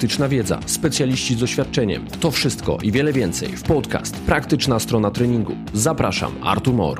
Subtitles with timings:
[0.00, 2.06] praktyczna wiedza, specjaliści z doświadczeniem.
[2.20, 5.56] To wszystko i wiele więcej w podcast Praktyczna strona treningu.
[5.74, 6.98] Zapraszam, Artur Mor.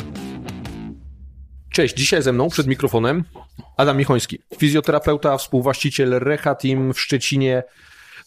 [1.73, 3.25] Cześć, dzisiaj ze mną przed mikrofonem
[3.77, 7.63] Adam Michoński, fizjoterapeuta, współwłaściciel Reha Team w Szczecinie.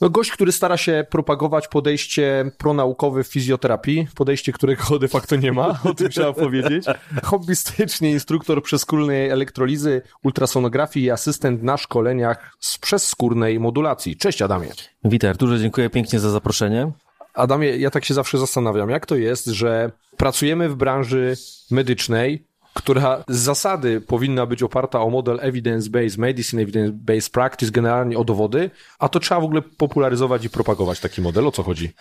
[0.02, 5.52] No, gość, który stara się propagować podejście pronaukowe w fizjoterapii, podejście, którego de facto nie
[5.52, 6.86] ma, o tym trzeba powiedzieć.
[7.24, 14.18] Hobbystycznie instruktor przeskórnej elektrolizy, ultrasonografii i asystent na szkoleniach z przezskórnej modulacji.
[14.18, 14.68] Cześć Adamie.
[15.04, 16.92] Witaj Arturze, dziękuję pięknie za zaproszenie.
[17.34, 21.36] Adamie, ja tak się zawsze zastanawiam, jak to jest, że pracujemy w branży
[21.72, 28.24] medycznej, która z zasady powinna być oparta o model evidence-based medicine, evidence-based practice, generalnie o
[28.24, 31.48] dowody, a to trzeba w ogóle popularyzować i propagować taki model.
[31.48, 31.94] O co chodzi?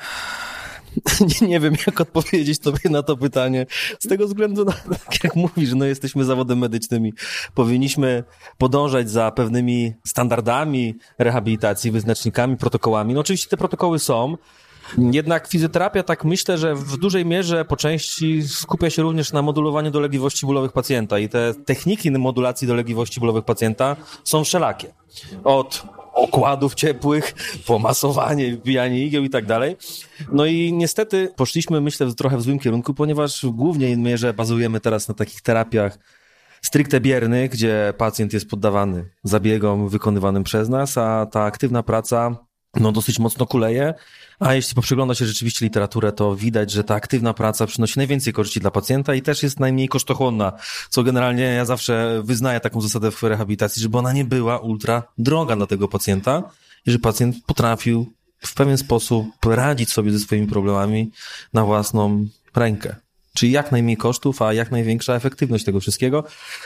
[1.40, 3.66] Nie, nie wiem, jak odpowiedzieć tobie na to pytanie.
[3.98, 4.72] Z tego względu, no,
[5.10, 7.12] tak jak mówisz, no jesteśmy zawodem medycznym i
[7.54, 8.24] powinniśmy
[8.58, 13.14] podążać za pewnymi standardami rehabilitacji, wyznacznikami, protokołami.
[13.14, 14.36] No oczywiście te protokoły są,
[14.98, 19.90] jednak fizjoterapia, tak myślę, że w dużej mierze po części skupia się również na modulowaniu
[19.90, 24.94] dolegliwości bólowych pacjenta i te techniki modulacji dolegliwości bólowych pacjenta są wszelakie.
[25.44, 25.82] Od
[26.14, 27.34] okładów ciepłych,
[27.66, 29.76] pomasowanie, wbijanie igieł i tak dalej.
[30.32, 35.08] No i niestety poszliśmy, myślę, trochę w złym kierunku, ponieważ w głównej mierze bazujemy teraz
[35.08, 35.98] na takich terapiach
[36.62, 42.36] stricte biernych, gdzie pacjent jest poddawany zabiegom wykonywanym przez nas, a ta aktywna praca
[42.80, 43.94] no dosyć mocno kuleje,
[44.40, 48.60] a jeśli poprzegląda się rzeczywiście literaturę, to widać, że ta aktywna praca przynosi najwięcej korzyści
[48.60, 50.52] dla pacjenta i też jest najmniej kosztochłonna,
[50.90, 55.56] co generalnie ja zawsze wyznaję taką zasadę w rehabilitacji, żeby ona nie była ultra droga
[55.56, 56.42] dla tego pacjenta
[56.86, 61.10] i że pacjent potrafił w pewien sposób radzić sobie ze swoimi problemami
[61.52, 62.96] na własną rękę.
[63.34, 66.24] Czyli jak najmniej kosztów, a jak największa efektywność tego wszystkiego.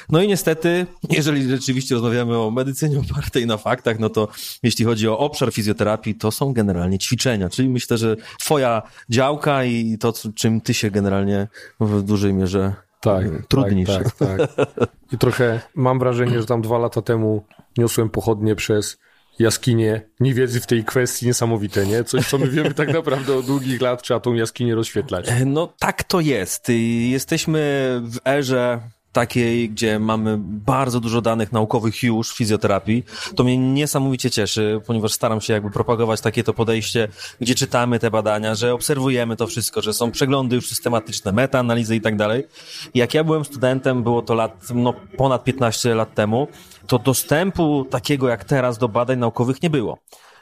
[0.08, 4.28] No i niestety, jeżeli rzeczywiście rozmawiamy o medycynie opartej na faktach, no to
[4.62, 7.48] jeśli chodzi o obszar fizjoterapii, to są generalnie ćwiczenia.
[7.48, 11.48] Czyli myślę, że twoja działka i to, czym ty się generalnie
[11.80, 13.88] w dużej mierze tak, trudnisz.
[13.88, 14.88] Tak, tak, tak.
[15.12, 17.44] I trochę mam wrażenie, że tam dwa lata temu
[17.78, 18.98] niosłem pochodnie przez
[19.38, 22.04] jaskinie niewiedzy w tej kwestii niesamowite, nie?
[22.04, 25.28] Coś, co my wiemy tak naprawdę od długich lat, trzeba tą jaskinię rozświetlać.
[25.28, 26.68] E, no tak to jest.
[27.10, 27.60] Jesteśmy
[28.04, 28.80] w erze
[29.16, 33.04] takiej, gdzie mamy bardzo dużo danych naukowych już w fizjoterapii.
[33.36, 37.08] To mnie niesamowicie cieszy, ponieważ staram się jakby propagować takie to podejście,
[37.40, 42.00] gdzie czytamy te badania, że obserwujemy to wszystko, że są przeglądy już systematyczne, metaanalizy i
[42.00, 42.46] tak dalej.
[42.94, 46.48] Jak ja byłem studentem, było to lat, no ponad 15 lat temu,
[46.86, 49.98] to dostępu takiego jak teraz do badań naukowych nie było.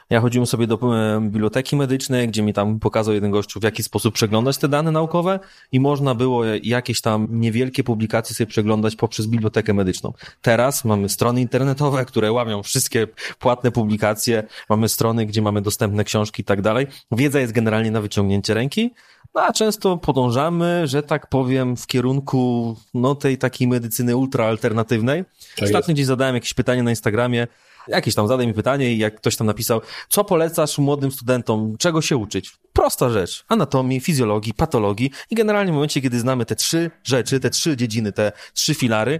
[0.09, 3.83] Ja chodziłem sobie do e, biblioteki medycznej, gdzie mi tam pokazał jeden gościu, w jaki
[3.83, 5.39] sposób przeglądać te dane naukowe
[5.71, 10.13] i można było jakieś tam niewielkie publikacje sobie przeglądać poprzez bibliotekę medyczną.
[10.41, 13.07] Teraz mamy strony internetowe, które łamią wszystkie
[13.39, 16.87] płatne publikacje, mamy strony, gdzie mamy dostępne książki i tak dalej.
[17.11, 18.93] Wiedza jest generalnie na wyciągnięcie ręki,
[19.35, 25.23] no a często podążamy, że tak powiem, w kierunku no, tej takiej medycyny ultraalternatywnej.
[25.55, 27.47] Tak Ostatnio gdzieś zadałem jakieś pytanie na Instagramie,
[27.87, 32.01] jakieś tam zadaj mi pytanie i jak ktoś tam napisał, co polecasz młodym studentom, czego
[32.01, 32.53] się uczyć?
[32.73, 33.45] Prosta rzecz.
[33.47, 38.11] Anatomii, fizjologii, patologii i generalnie w momencie, kiedy znamy te trzy rzeczy, te trzy dziedziny,
[38.11, 39.19] te trzy filary,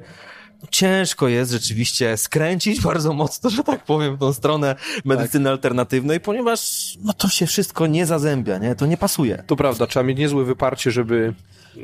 [0.71, 5.51] ciężko jest rzeczywiście skręcić bardzo mocno, że tak powiem, w tą stronę medycyny tak.
[5.51, 8.75] alternatywnej, ponieważ no to się wszystko nie zazębia, nie?
[8.75, 9.43] To nie pasuje.
[9.47, 11.33] To prawda, trzeba mieć niezłe wyparcie, żeby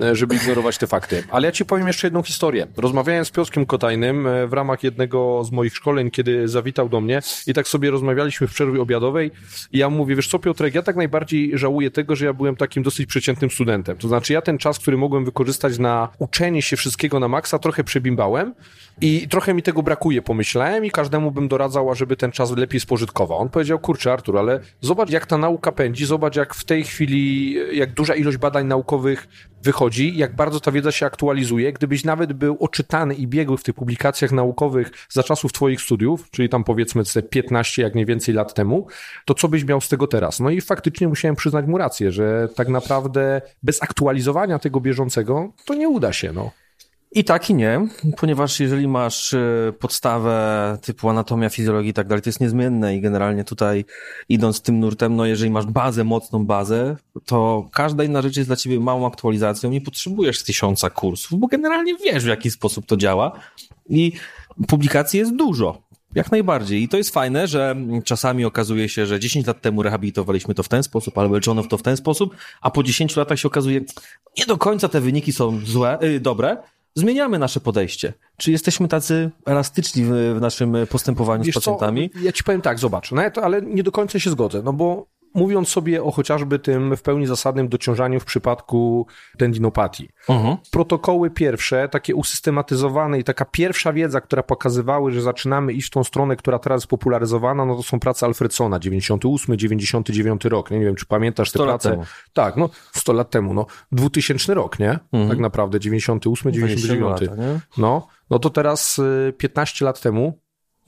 [0.02, 1.24] E, żeby ignorować te fakty.
[1.32, 2.68] Ale ja ci powiem jeszcze jedną historię.
[2.78, 7.22] Rozmawiałem z Piotrkiem Kotajnym e, w ramach jednego z moich szkoleń, kiedy zawitał do mnie
[7.48, 9.32] i tak sobie rozmawialiśmy w przerwie obiadowej
[9.72, 12.84] i ja mówię, wiesz co Piotrek, ja tak najbardziej żałuję tego, że ja byłem takim
[12.84, 13.98] dosyć przeciętnym studentem.
[13.98, 17.84] To znaczy ja ten czas, który mogłem wykorzystać na uczenie się wszystkiego na maksa, trochę
[17.84, 18.54] przebimbałem
[19.02, 23.38] i trochę mi tego brakuje, pomyślałem i każdemu bym doradzał, żeby ten czas lepiej spożytkował.
[23.38, 27.56] On powiedział, kurczę Artur, ale zobacz jak ta nauka pędzi, zobacz jak w tej chwili,
[27.78, 29.28] jak duża ilość badań naukowych
[29.64, 31.74] wychodzi, jak bardzo ta wiedza się aktualizuje.
[31.74, 36.50] Gdybyś nawet był oczytany i biegł w tych publikacjach naukowych za czasów twoich studiów, czyli
[36.50, 38.88] tam powiedzmy te 15, jak nie więcej lat temu,
[39.26, 40.40] to co byś miał z tego teraz?
[40.40, 45.74] No i faktycznie musiałem przyznać mu rację, że tak naprawdę bez aktualizowania tego bieżącego to
[45.74, 46.52] nie uda się, no.
[47.14, 47.88] I tak i nie,
[48.18, 53.02] ponieważ jeżeli masz e, podstawę typu anatomia, fizjologii i tak dalej, to jest niezmienne i
[53.02, 53.86] generalnie tutaj
[54.30, 58.56] idąc tym nurtem, no jeżeli masz bazę, mocną bazę, to każda inna rzecz jest dla
[58.56, 63.32] ciebie małą aktualizacją, nie potrzebujesz tysiąca kursów, bo generalnie wiesz w jaki sposób to działa
[63.90, 64.12] i
[64.68, 65.82] publikacji jest dużo.
[66.16, 66.84] Jak najbardziej.
[66.84, 70.68] I to jest fajne, że czasami okazuje się, że 10 lat temu rehabilitowaliśmy to w
[70.68, 73.82] ten sposób, albo leczono to w ten sposób, a po 10 latach się okazuje,
[74.38, 76.58] nie do końca te wyniki są złe, yy, dobre,
[76.96, 78.14] zmieniamy nasze podejście.
[78.38, 82.10] Czy jesteśmy tacy elastyczni w, w naszym postępowaniu Wiesz z pacjentami?
[82.10, 82.20] Co?
[82.20, 85.70] Ja ci powiem tak, zobacz, nawet, ale nie do końca się zgodzę, no bo mówiąc
[85.70, 89.08] sobie o chociażby tym w pełni zasadnym dociążaniu w przypadku
[89.38, 90.10] tendinopatii.
[90.30, 90.58] Mhm.
[90.72, 96.04] Protokoły pierwsze, takie usystematyzowane i taka pierwsza wiedza, która pokazywały, że zaczynamy iść w tą
[96.04, 100.72] stronę, która teraz jest popularyzowana, no to są prace Alfredsona, 98, 99 rok.
[100.72, 101.90] Nie, nie wiem, czy pamiętasz te 100 lat prace?
[101.90, 102.06] temu.
[102.34, 105.00] Tak, no 100 lat temu, no 2000 rok, nie?
[105.30, 107.22] Tak naprawdę, 98, 99.
[107.22, 107.60] lata, nie?
[107.78, 110.41] No, no to teraz y, 15 lat temu,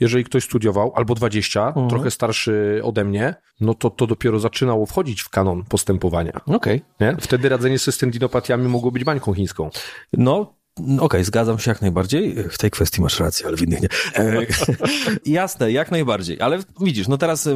[0.04, 1.90] jeżeli ktoś studiował, albo 20, Mhm.
[1.90, 6.42] trochę starszy ode mnie, no to to dopiero zaczynało wchodzić w kanon postępowania.
[6.46, 6.82] Okej.
[7.00, 7.16] Nie?
[7.22, 9.70] Wtedy radzenie sobie z tendinopatiami mogło być bańką chińską.
[10.14, 10.56] No,
[11.00, 12.36] okej, zgadzam się jak najbardziej.
[12.50, 13.88] W tej kwestii masz rację, ale w innych nie.
[14.16, 14.46] E,
[15.26, 16.42] jasne, jak najbardziej.
[16.42, 17.50] Ale widzisz, no teraz...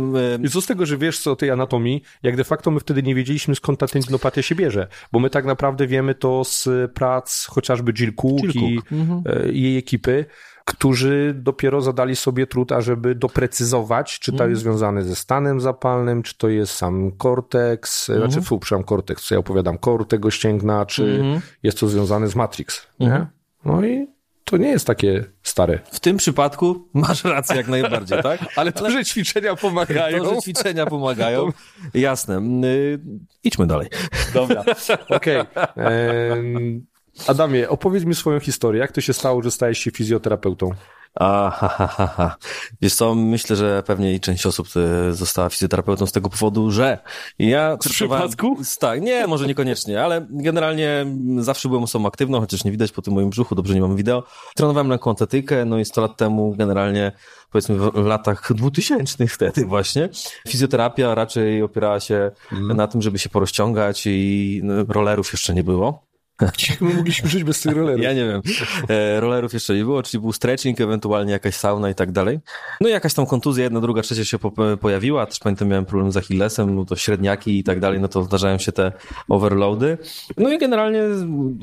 [0.44, 3.04] I co z tego, że wiesz co o tej anatomii, jak de facto my wtedy
[3.04, 7.46] nie wiedzieliśmy skąd ta tendinopatia się bierze, bo my tak naprawdę wiemy to z prac
[7.50, 8.92] chociażby Jill Cook, Jill i Cook.
[8.92, 9.24] Mhm.
[9.26, 10.26] e, i jej ekipy,
[10.68, 14.50] którzy dopiero zadali sobie trud, ażeby doprecyzować, czy to Mhm.
[14.50, 18.32] jest związane ze stanem zapalnym, czy to jest sam korteks, Mhm.
[18.32, 21.42] znaczy, fu, przepraszam, korteks, co ja opowiadam, kor tego ścięgna, czy Mhm.
[21.64, 23.28] jest to związane z Matrix, nie?
[23.66, 24.08] No i
[24.44, 25.80] to nie jest takie stare.
[25.92, 28.40] w tym przypadku masz rację jak najbardziej, tak?
[28.56, 30.24] Ale to, że ćwiczenia pomagają.
[30.24, 31.50] To, że ćwiczenia pomagają.
[31.94, 32.42] Jasne.
[32.66, 33.00] Y,
[33.44, 33.88] idźmy dalej.
[34.34, 34.64] Dobra,
[35.10, 35.38] okej.
[35.76, 36.86] Em,
[37.28, 38.82] Adamie, opowiedz mi swoją historię.
[38.82, 40.72] Jak to się stało, że stałeś się fizjoterapeutą?
[41.20, 42.36] A, ha, ha, ha.
[42.82, 46.98] Wiesz co, myślę, że pewnie i część osób e, została fizjoterapeutą z tego powodu, że
[47.40, 47.78] ja...
[47.82, 48.58] Z przypadku?
[48.80, 51.06] Tak, nie, może niekoniecznie, ale generalnie
[51.38, 54.24] zawsze byłem osobą aktywną, chociaż nie widać po tym moim brzuchu, dobrze nie mam wideo.
[54.56, 57.12] Trenowałem lekką atletykę, no i 100 lat temu generalnie,
[57.52, 60.10] powiedzmy w latach 2000 wtedy właśnie,
[60.48, 66.07] fizjoterapia raczej opierała się na tym, żeby się porozciągać i no, rollerów jeszcze nie było.
[66.42, 68.04] Jak my mogliśmy żyć bez tych rollerów?
[68.04, 68.42] Ja nie wiem.
[68.90, 72.40] E, rollerów jeszcze nie było, czyli był stretching, ewentualnie jakaś sauna i tak dalej.
[72.82, 75.26] No i jakaś tam kontuzja, jedna, druga, trzecia się po, pojawiła.
[75.26, 78.58] Też pamiętam, miałem problem z Achillesem, no to średniaki i tak dalej, no to zdarzają
[78.58, 78.92] się te
[79.30, 79.98] overloady.
[80.38, 81.02] No i generalnie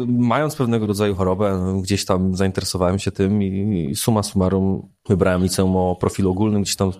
[0.07, 5.43] mając pewnego rodzaju chorobę, no, gdzieś tam zainteresowałem się tym i, i summa summarum wybrałem
[5.43, 6.93] liceum o profilu ogólnym, gdzieś tam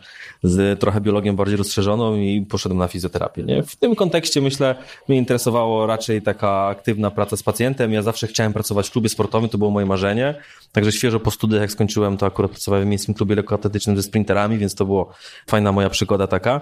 [0.43, 3.43] z trochę biologią bardziej rozszerzoną i poszedłem na fizjoterapię.
[3.43, 3.63] Nie?
[3.63, 4.75] W tym kontekście myślę,
[5.09, 7.93] mnie interesowało raczej taka aktywna praca z pacjentem.
[7.93, 10.35] Ja zawsze chciałem pracować w klubie sportowym, to było moje marzenie.
[10.73, 14.59] Także świeżo po studiach, jak skończyłem, to akurat pracowałem w miejskim klubie lekkoatletycznym ze sprinterami,
[14.59, 15.11] więc to było
[15.47, 16.61] fajna moja przygoda taka.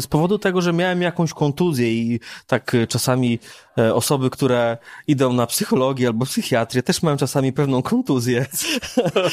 [0.00, 3.38] Z powodu tego, że miałem jakąś kontuzję i tak czasami
[3.78, 8.46] e, osoby, które idą na psychologię albo psychiatrię, też mają czasami pewną kontuzję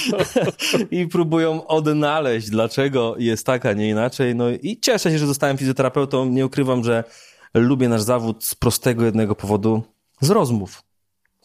[0.91, 4.36] i próbują odnaleźć, dlaczego jest tak, a nie inaczej.
[4.36, 6.25] No i cieszę się, że zostałem fizjoterapeutą.
[6.25, 7.03] Nie ukrywam, że
[7.53, 9.83] lubię nasz zawód z prostego jednego powodu,
[10.21, 10.83] z rozmów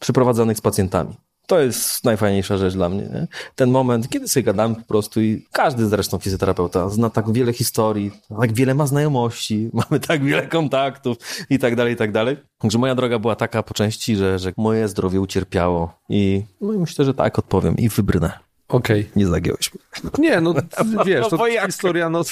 [0.01, 1.17] przeprowadzonych z pacjentami.
[1.47, 3.03] To jest najfajniejsza rzecz dla mnie.
[3.03, 3.27] Nie?
[3.55, 8.11] Ten moment, kiedy sobie gadamy po prostu i każdy zresztą fizjoterapeuta zna tak wiele historii,
[8.41, 11.17] tak wiele ma znajomości, mamy tak wiele kontaktów
[11.51, 12.37] i tak dalej, i tak dalej.
[12.59, 16.79] Także moja droga była taka po części, że, że moje zdrowie ucierpiało i, no i
[16.79, 18.44] myślę, że tak odpowiem i wybrnę.
[18.69, 19.11] Okej.
[19.17, 19.83] Nie zagiąłeś mnie.
[20.19, 20.55] Nie, no
[21.07, 21.67] wiesz, to jak?
[21.67, 22.31] historia, no to,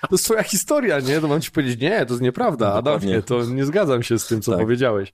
[0.00, 1.20] to jest twoja historia, nie?
[1.20, 3.08] To mam ci powiedzieć, nie, to jest nieprawda, Dokładnie.
[3.08, 4.60] Adamie, to nie zgadzam się z tym, co Tak.
[4.60, 5.12] powiedziałeś.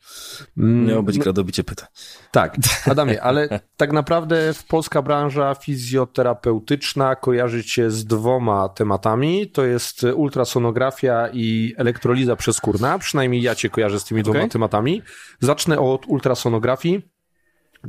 [0.58, 1.88] Mm, Miało być gradobicie pytań.
[2.30, 2.56] Tak,
[2.90, 9.50] Adamie, ale tak naprawdę polska branża fizjoterapeutyczna kojarzy się z dwoma tematami.
[9.50, 12.98] To jest ultrasonografia i elektroliza przeskórna.
[12.98, 14.50] Przynajmniej ja cię kojarzę z tymi dwoma Okej.
[14.50, 15.02] tematami.
[15.40, 17.15] Zacznę od ultrasonografii.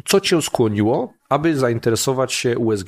[0.05, 2.87] Co cię skłoniło, aby zainteresować się USG?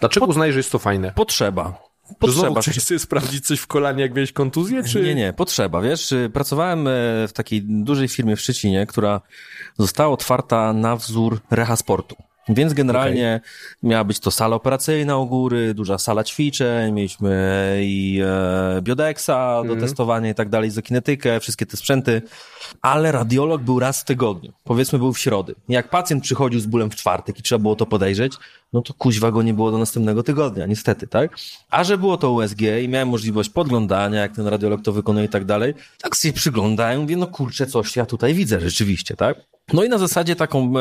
[0.00, 1.12] Dlaczego uznajesz, że jest to fajne?
[1.16, 1.78] Potrzeba.
[2.18, 2.40] Potrzeba.
[2.40, 5.02] znowu chciałeś sobie sprawdzić coś w kolanie, jak miałeś kontuzję, czy...
[5.02, 5.80] Nie, nie, potrzeba.
[5.80, 6.90] Wiesz, y, pracowałem e,
[7.28, 9.20] w takiej dużej firmie w Szczecinie, która
[9.78, 12.16] została otwarta na wzór reha sportu.
[12.48, 13.40] Więc generalnie
[13.82, 19.76] miała być to sala operacyjna u góry, duża sala ćwiczeń, mieliśmy i e, biodexa do
[19.76, 22.22] testowania i tak dalej, izokinetykę, wszystkie te sprzęty,
[22.82, 25.52] ale radiolog był raz w tygodniu, powiedzmy był w środę.
[25.68, 28.32] Jak pacjent przychodził z bólem w czwartek i trzeba było to podejrzeć,
[28.72, 31.36] no to kuźwa go nie było do następnego tygodnia, niestety, tak?
[31.70, 35.28] A że było to USG i miałem możliwość podglądania, jak ten radiolog to wykonuje i
[35.28, 39.51] tak dalej, tak sobie przyglądałem, mówię, no kurczę, coś ja tutaj widzę rzeczywiście, tak?
[39.72, 40.72] No i na zasadzie taką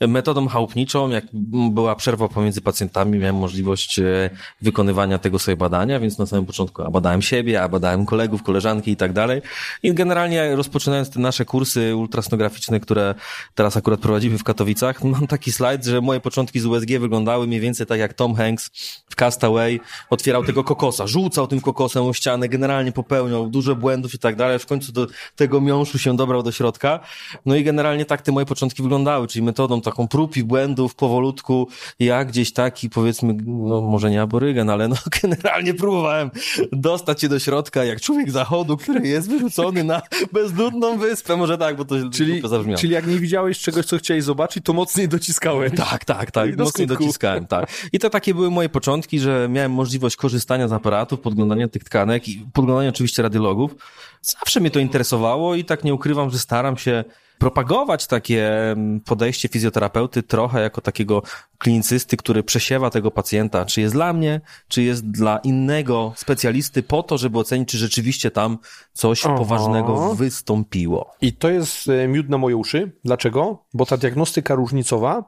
[0.00, 1.24] e, metodą chałupniczą, jak
[1.70, 4.30] była przerwa pomiędzy pacjentami, miałem możliwość e,
[4.62, 8.90] wykonywania tego sobie badania, więc na samym początku a badałem siebie, a badałem kolegów, koleżanki
[8.90, 9.42] i tak dalej.
[9.82, 13.14] I generalnie rozpoczynając te nasze kursy ultrasnograficzne, które
[13.54, 17.60] teraz akurat prowadzimy w Katowicach, mam taki slajd, że moje początki z USG wyglądały mniej
[17.60, 18.70] więcej tak jak Tom Hanks
[19.10, 24.18] w Castaway otwierał tego kokosa, rzucał tym kokosem o ścianę, generalnie popełniał dużo błędów i
[24.18, 27.00] tak dalej, w końcu do tego miąższu się dobrał do środka.
[27.46, 30.94] No i generalnie tak tak te moje początki wyglądały, czyli metodą taką prób i błędów,
[30.94, 31.68] powolutku,
[31.98, 36.30] ja gdzieś taki, powiedzmy, no może nie aborygen, ale no generalnie próbowałem
[36.72, 40.02] dostać się do środka, jak człowiek zachodu, który jest wyrzucony na
[40.32, 42.78] bezludną wyspę, może tak, bo to Czyli, zabrzmiało.
[42.78, 45.72] czyli jak nie widziałeś czegoś, co chciałeś zobaczyć, to mocniej dociskałeś.
[45.76, 46.56] Tak, tak, tak.
[46.56, 47.04] Do Mocniej skutku.
[47.04, 47.70] dociskałem, tak.
[47.92, 52.28] I to takie były moje początki, że miałem możliwość korzystania z aparatów, podglądania tych tkanek
[52.28, 53.74] i podglądania oczywiście radiologów.
[54.22, 57.04] Zawsze mnie to interesowało i tak nie ukrywam, że staram się
[57.38, 61.22] propagować takie mm, podejście fizjoterapeuty trochę jako takiego
[61.58, 67.02] klinicysty, który przesiewa tego pacjenta, czy jest dla mnie, czy jest dla innego specjalisty po
[67.02, 68.58] to, żeby ocenić, czy rzeczywiście tam
[68.92, 69.34] coś Aha.
[69.34, 71.14] poważnego wystąpiło.
[71.20, 72.92] I to jest e, miód na moje uszy.
[73.04, 73.64] Dlaczego?
[73.74, 75.24] Bo ta diagnostyka różnicowa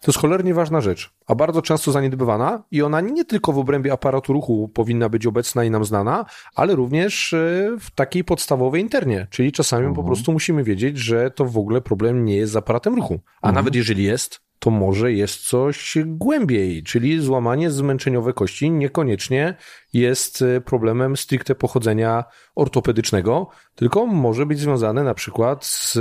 [0.00, 3.92] to jest cholernie ważna rzecz, a bardzo często zaniedbywana i ona nie tylko w obrębie
[3.92, 7.36] aparatu ruchu powinna być obecna i nam znana, ale również e,
[7.80, 12.24] w takiej podstawowej internie, czyli czasami po prostu musimy wiedzieć, że to w ogóle problem
[12.24, 17.20] nie jest z aparatem ruchu, a nawet jeżeli jest, to może jest coś głębiej, czyli
[17.20, 19.54] złamanie zmęczeniowe kości niekoniecznie
[19.92, 25.98] jest e, problemem stricte pochodzenia ortopedycznego, tylko może być związane na przykład z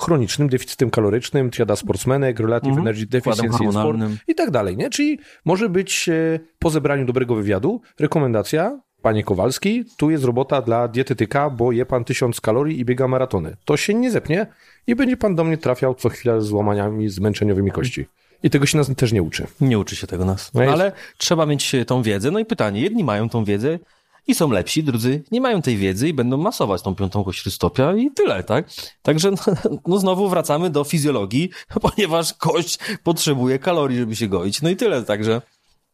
[0.00, 2.86] chronicznym deficytem kalorycznym, triada sportsmenek, relative Mhm.
[2.88, 3.98] energy deficiency in sport
[4.28, 4.90] i tak dalej, nie?
[4.90, 10.88] Czyli może być e, po zebraniu dobrego wywiadu rekomendacja, panie Kowalski, tu jest robota dla
[10.88, 13.56] dietetyka, bo je pan tysiąc kalorii i biega maratony.
[13.64, 14.46] To się nie zepnie
[14.86, 18.06] i będzie pan do mnie trafiał co chwilę z złamaniami zmęczeniowymi kości.
[18.42, 19.46] I tego się nas też nie uczy.
[19.60, 20.54] Nie uczy się tego nas.
[20.54, 22.30] No Ale trzeba mieć e, tą wiedzę.
[22.30, 23.78] No i pytanie, jedni mają tą wiedzę
[24.26, 27.94] i są lepsi, drudzy nie mają tej wiedzy i będą masować tą piątą kość rystopia
[27.94, 28.68] i tyle, tak?
[29.02, 29.36] Także no,
[29.86, 31.50] no znowu wracamy do fizjologii,
[31.82, 34.62] ponieważ kość potrzebuje kalorii, żeby się goić.
[34.62, 35.42] No i tyle, także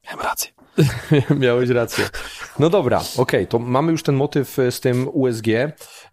[0.05, 0.53] miałem rację.
[1.41, 2.09] Miałeś rację.
[2.59, 5.47] No dobra, okej, to mamy już ten motyw e, z tym USG.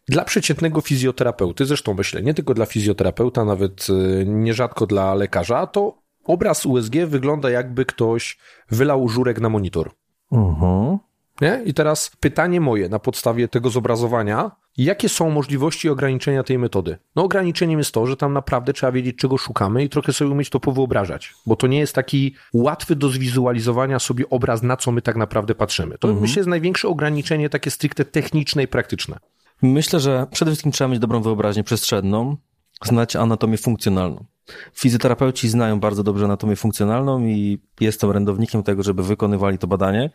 [0.07, 6.01] Dla przeciętnego fizjoterapeuty, zresztą myślę, nie tylko dla fizjoterapeuta, nawet e, nierzadko dla lekarza, to
[6.23, 8.37] obraz USG wygląda jakby ktoś
[8.71, 9.91] wylał żurek na monitor.
[10.31, 10.97] Mhm.
[11.41, 11.61] Nie?
[11.65, 14.51] I teraz pytanie moje na podstawie tego zobrazowania.
[14.77, 16.97] Jakie są możliwości ograniczenia tej metody?
[17.15, 20.49] No ograniczeniem jest to, że tam naprawdę trzeba wiedzieć, czego szukamy i trochę sobie umieć
[20.49, 25.01] to powyobrażać, bo to nie jest taki łatwy do zwizualizowania sobie obraz, na co my
[25.01, 25.97] tak naprawdę patrzymy.
[25.97, 29.19] To myślę jest największe ograniczenie takie stricte techniczne i praktyczne.
[29.61, 32.37] Myślę, że przede wszystkim trzeba mieć dobrą wyobraźnię przestrzenną,
[32.85, 34.25] znać anatomię funkcjonalną.
[34.73, 40.09] Fizjoterapeuci znają bardzo dobrze anatomię funkcjonalną i jestem orędownikiem tego, żeby wykonywali to badanie,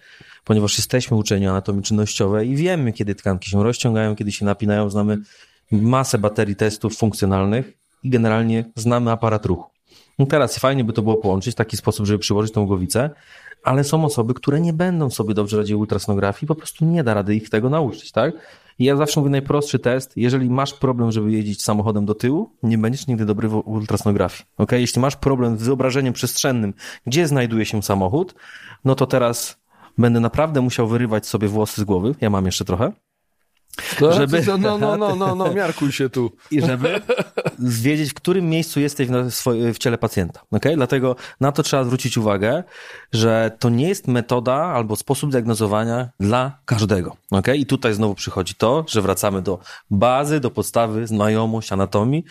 [0.44, 5.18] ponieważ jesteśmy uczeni anatomii czynnościowej i wiemy, kiedy tkanki się rozciągają, kiedy się napinają, znamy
[5.70, 7.72] masę baterii testów funkcjonalnych
[8.02, 9.70] i generalnie znamy aparat ruchu.
[10.18, 13.10] No teraz fajnie by to było połączyć w taki sposób, żeby przyłożyć tą głowicę,
[13.64, 17.34] ale są osoby, które nie będą sobie dobrze radziły ultrasonografii, po prostu nie da rady
[17.34, 18.34] ich tego nauczyć, tak?
[18.78, 22.78] I ja zawsze mówię najprostszy test, jeżeli masz problem, żeby jeździć samochodem do tyłu, nie
[22.78, 24.72] będziesz nigdy dobry w ultrasonografii, ok?
[24.72, 26.74] Jeśli masz problem z wyobrażeniem przestrzennym,
[27.06, 28.34] gdzie znajduje się samochód,
[28.84, 29.63] no to teraz
[29.98, 32.92] będę naprawdę musiał wyrywać sobie włosy z głowy, ja mam jeszcze trochę,
[34.00, 36.32] Żeby- No, no, no, no, no, miarkuj się tu.
[36.50, 37.00] i żeby
[37.58, 40.40] wiedzieć, w którym miejscu jesteś w, w ciele pacjenta.
[40.50, 40.76] Okay?
[40.76, 42.64] Dlatego na to trzeba zwrócić uwagę,
[43.12, 47.16] że to nie jest metoda albo sposób diagnozowania dla każdego.
[47.30, 47.56] Okay?
[47.56, 49.58] I tutaj znowu przychodzi to, że wracamy do
[49.90, 52.24] bazy, do podstawy, znajomość anatomii,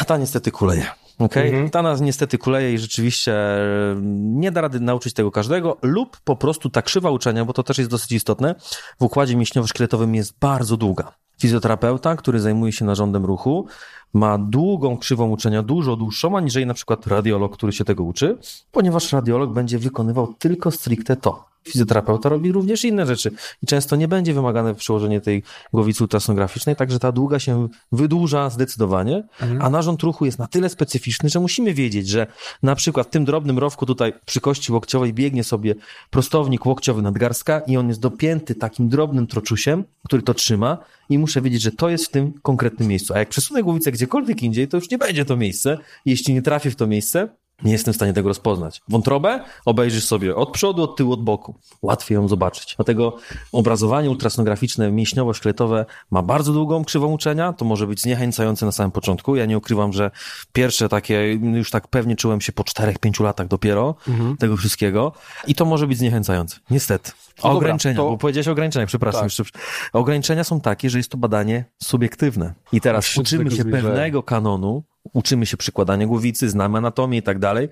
[0.00, 0.86] a ta niestety kuleje.
[1.18, 1.70] Okay?
[1.70, 6.36] Ta nas niestety kuleje i rzeczywiście e, nie da rady nauczyć tego każdego, lub po
[6.36, 8.54] prostu ta krzywa uczenia, bo to też jest dosyć istotne,
[9.00, 11.12] w układzie mięśniowo-szkieletowym jest bardzo długa.
[11.40, 13.66] Fizjoterapeuta, który zajmuje się narządem ruchu,
[14.12, 18.38] ma długą krzywą uczenia, dużo dłuższą, aniżeli na przykład radiolog, który się tego uczy,
[18.72, 21.55] ponieważ radiolog będzie wykonywał tylko stricte to.
[21.68, 23.30] Fizjoterapeuta robi również inne rzeczy
[23.62, 25.42] i często nie będzie wymagane przełożenie tej
[25.72, 29.24] głowicy ultrasonograficznej, także ta długa się wydłuża zdecydowanie,
[29.60, 32.26] a narząd ruchu jest na tyle specyficzny, że musimy wiedzieć, że
[32.62, 35.74] na przykład w tym drobnym rowku tutaj przy kości łokciowej biegnie sobie
[36.10, 41.42] prostownik łokciowy nadgarstka i on jest dopięty takim drobnym troczusiem, który to trzyma i muszę
[41.42, 43.14] wiedzieć, że to jest w tym konkretnym miejscu.
[43.14, 45.78] A jak przesunę głowicę gdziekolwiek indziej, to już nie będzie to miejsce.
[46.04, 47.28] Jeśli nie trafię w to miejsce,
[47.62, 48.82] nie jestem w stanie tego rozpoznać.
[48.88, 51.54] Wątrobę obejrzysz sobie od przodu, od tyłu, od boku.
[51.82, 52.74] Łatwiej ją zobaczyć.
[52.76, 53.16] Dlatego
[53.52, 57.52] obrazowanie ultrasonograficzne, mięśniowo-szkieletowe ma bardzo długą krzywą uczenia.
[57.52, 59.36] To może być zniechęcające na samym początku.
[59.36, 60.10] Ja nie ukrywam, że
[60.52, 63.94] pierwsze takie, już tak pewnie czułem się po 4-5 latach dopiero
[64.38, 65.12] tego wszystkiego.
[65.46, 66.56] I to może być zniechęcające.
[66.70, 67.12] Niestety.
[67.36, 69.20] No dobra, ograniczenia, to- bo powiedziałeś o ograniczeniach, przepraszam.
[69.20, 69.38] Tak.
[69.38, 69.44] Jeszcze,
[69.92, 72.54] ograniczenia są takie, że jest to badanie subiektywne.
[72.72, 74.82] I teraz do uczymy się pewnego kanonu,
[75.12, 77.68] uczymy się przykładania głowicy, znamy anatomię i tak dalej.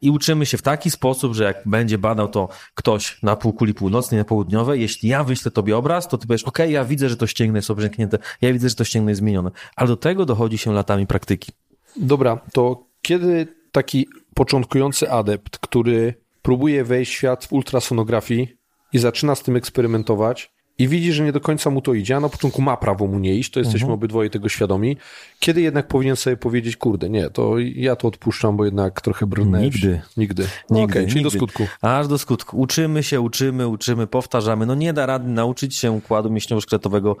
[0.00, 4.18] I uczymy się w taki sposób, że jak będzie badał to ktoś na półkuli północnej,
[4.18, 7.26] na południowej, jeśli ja wyślę tobie obraz, to ty powiesz, okej, ja widzę, że to
[7.26, 9.50] ścięgno jest obrzęknięte, ja widzę, że to ścięgno jest zmienione.
[9.76, 11.52] Ale do tego dochodzi się latami praktyki.
[11.96, 18.56] Dobra, to kiedy taki początkujący adept, który próbuje wejść w świat ultrasonografii
[18.92, 22.20] i zaczyna z tym eksperymentować i widzi, że nie do końca mu to idzie, a
[22.20, 23.94] na początku ma prawo mu nie iść, to jesteśmy Mhm.
[23.94, 24.96] obydwoje tego świadomi,
[25.40, 29.60] kiedy jednak powinien sobie powiedzieć, kurde, nie, to ja to odpuszczam, bo jednak trochę brnę.
[29.62, 30.00] Nigdy.
[30.16, 30.46] Nigdy.
[30.70, 31.38] No Nigdy, Okej, czyli do nigdy.
[31.38, 31.66] skutku.
[31.80, 32.60] Aż do skutku.
[32.60, 34.66] Uczymy się, uczymy, uczymy, powtarzamy.
[34.66, 37.14] No nie da rady nauczyć się układu mięśniowo-szkieletowego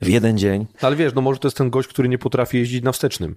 [0.00, 0.66] w jeden dzień.
[0.80, 3.36] Ale wiesz, no może to jest ten gość, który nie potrafi jeździć na wstecznym.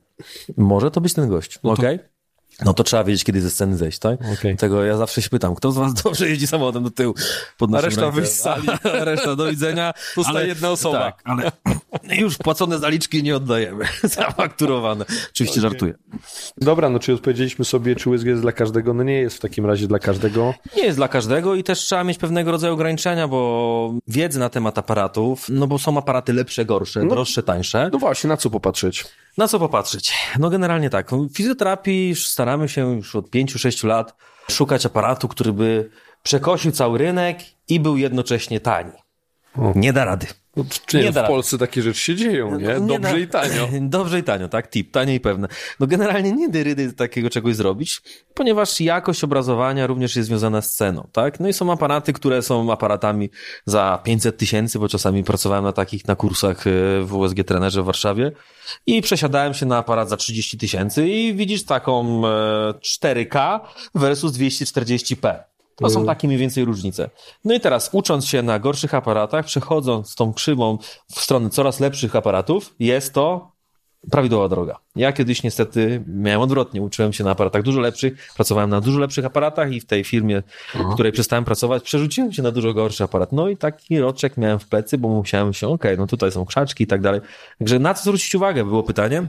[0.57, 1.99] Może to być ten gość, No okej?
[2.65, 4.19] No to trzeba wiedzieć, kiedy ze sceny zejść, tak?
[4.33, 4.57] Okej.
[4.57, 7.13] Tego ja zawsze się pytam, kto z was dobrze jeździ samochodem do tyłu?
[7.57, 8.67] Podnoszę A reszta wyjść z sali.
[9.01, 9.93] A reszta do widzenia.
[10.15, 10.99] Zostaje jedna osoba.
[10.99, 11.51] Tak, ale
[12.17, 13.85] już płacone zaliczki nie oddajemy.
[14.03, 15.05] Zafakturowane.
[15.31, 15.93] Oczywiście żartuję.
[16.57, 18.93] Dobra, no czy odpowiedzieliśmy sobie, czy USG jest dla każdego?
[18.93, 20.53] No nie jest w takim razie dla każdego.
[20.77, 24.77] Nie jest dla każdego i też trzeba mieć pewnego rodzaju ograniczenia, bo wiedzy na temat
[24.77, 27.89] aparatów, no bo są aparaty lepsze, gorsze, droższe, tańsze.
[27.93, 29.05] No właśnie, na co popatrzeć?
[29.37, 30.13] Na co popatrzeć?
[30.39, 31.11] No generalnie tak.
[31.11, 34.15] W fizjoterapii staramy się już od 5-6 lat
[34.51, 35.89] szukać aparatu, który by
[36.23, 38.91] przekosił cały rynek i był jednocześnie tani.
[39.57, 39.73] O.
[39.75, 40.27] Nie da rady.
[40.55, 41.33] No, czy nie, Nie w da rady.
[41.33, 42.67] Polsce takie rzeczy się dzieją, nie?
[42.67, 43.67] No, nie Dobrze da- i tanio.
[43.81, 44.69] Dobrze i tanio, tak?
[44.69, 45.47] Tip, tanie i pewne.
[45.79, 48.01] No generalnie nie da rady takiego czegoś zrobić,
[48.33, 51.39] ponieważ jakość obrazowania również jest związana z ceną, tak?
[51.39, 53.29] No i są aparaty, które są aparatami
[53.65, 57.85] za 500 tysięcy, bo czasami pracowałem na takich, na kursach e, w USG Trenerze w
[57.85, 58.31] Warszawie
[58.85, 63.59] i przesiadałem się na aparat za 30 tysięcy i widzisz taką e, 4K
[63.95, 65.50] versus 240p.
[65.81, 67.09] To są takie mniej więcej różnice.
[67.45, 70.77] No i teraz, ucząc się na gorszych aparatach, przechodząc tą krzywą
[71.11, 73.51] w stronę coraz lepszych aparatów, jest to
[74.11, 74.79] prawidłowa droga.
[74.95, 76.81] Ja kiedyś niestety miałem odwrotnie.
[76.81, 80.43] Uczyłem się na aparatach dużo lepszych, pracowałem na dużo lepszych aparatach i w tej firmie,
[80.73, 83.31] w której przestałem pracować, przerzuciłem się na dużo gorszy aparat.
[83.31, 86.83] No i taki roczek miałem w plecy, bo musiałem się, okej, no tutaj są krzaczki
[86.83, 87.21] i tak dalej.
[87.59, 89.27] Także na co zwrócić uwagę było pytanie.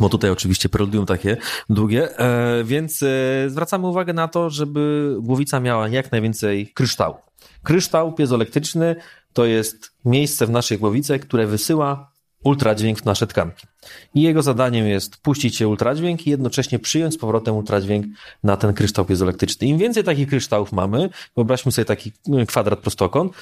[0.00, 1.36] Bo tutaj oczywiście preludium takie
[1.70, 3.06] długie, e, więc e,
[3.50, 7.16] zwracamy uwagę na to, żeby głowica miała jak najwięcej kryształu.
[7.62, 8.96] Kryształ piezoelektryczny
[9.32, 12.11] to jest miejsce w naszej głowicy, które wysyła
[12.44, 13.66] ultradźwięk w nasze tkanki.
[14.14, 18.06] I jego zadaniem jest puścić się ultradźwięk i jednocześnie przyjąć z powrotem ultradźwięk
[18.44, 19.66] na ten kryształ piezoelektryczny.
[19.66, 23.32] Im więcej takich kryształów mamy, wyobraźmy sobie taki mm, kwadrat prostokąt,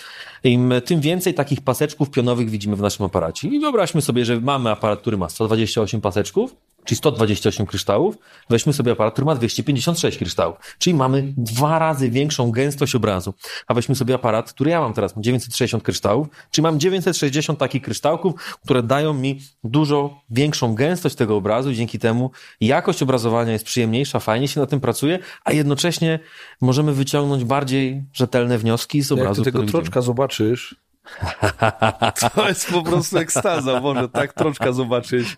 [0.44, 3.48] im, tym więcej takich paseczków pionowych widzimy w naszym aparacie.
[3.48, 8.14] I wyobraźmy sobie, że mamy aparat, który ma 128 paseczków, czyli 128 kryształów,
[8.50, 13.34] weźmy sobie aparat, który ma 256 kryształów, czyli mamy dwa razy większą gęstość obrazu.
[13.66, 17.82] A weźmy sobie aparat, który ja mam teraz, mam 960 kryształów, czyli mam 960 takich
[17.82, 23.64] kryształków, które dają mi dużo większą gęstość tego obrazu i dzięki temu jakość obrazowania jest
[23.64, 26.18] przyjemniejsza, fajnie się na tym pracuje, a jednocześnie
[26.60, 29.42] możemy wyciągnąć bardziej rzetelne wnioski z Jak obrazu.
[29.42, 29.82] ty tego który widzimy.
[29.82, 30.76] troczka zobaczysz,
[32.34, 35.36] to jest po prostu ekstaza, może tak troczka zobaczyć.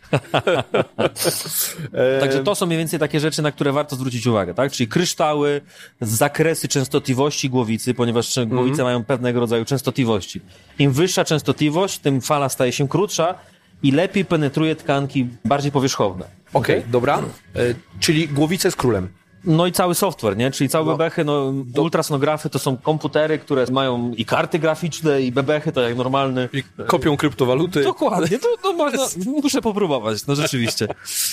[2.21, 4.73] Także to są mniej więcej takie rzeczy, na które warto zwrócić uwagę, tak?
[4.73, 5.61] Czyli kryształy,
[6.01, 8.49] zakresy częstotliwości głowicy, ponieważ Mhm.
[8.49, 10.41] głowice mają pewnego rodzaju częstotliwości.
[10.79, 13.35] Im wyższa częstotliwość, tym fala staje się krótsza
[13.83, 16.25] i lepiej penetruje tkanki bardziej powierzchowne.
[16.53, 17.19] Okej, dobra.
[17.19, 17.23] E,
[18.01, 19.09] czyli głowica jest królem.
[19.45, 20.51] No i cały software, nie?
[20.51, 20.93] Czyli całe No.
[20.93, 25.97] bebechy, no, ultrasonografy to są komputery, które mają i karty graficzne, i bebechy, to jak
[25.97, 26.49] normalny.
[26.53, 27.83] I kopią kryptowaluty.
[27.85, 29.03] Dokładnie, to, to można,
[29.43, 30.89] muszę popróbować, no rzeczywiście.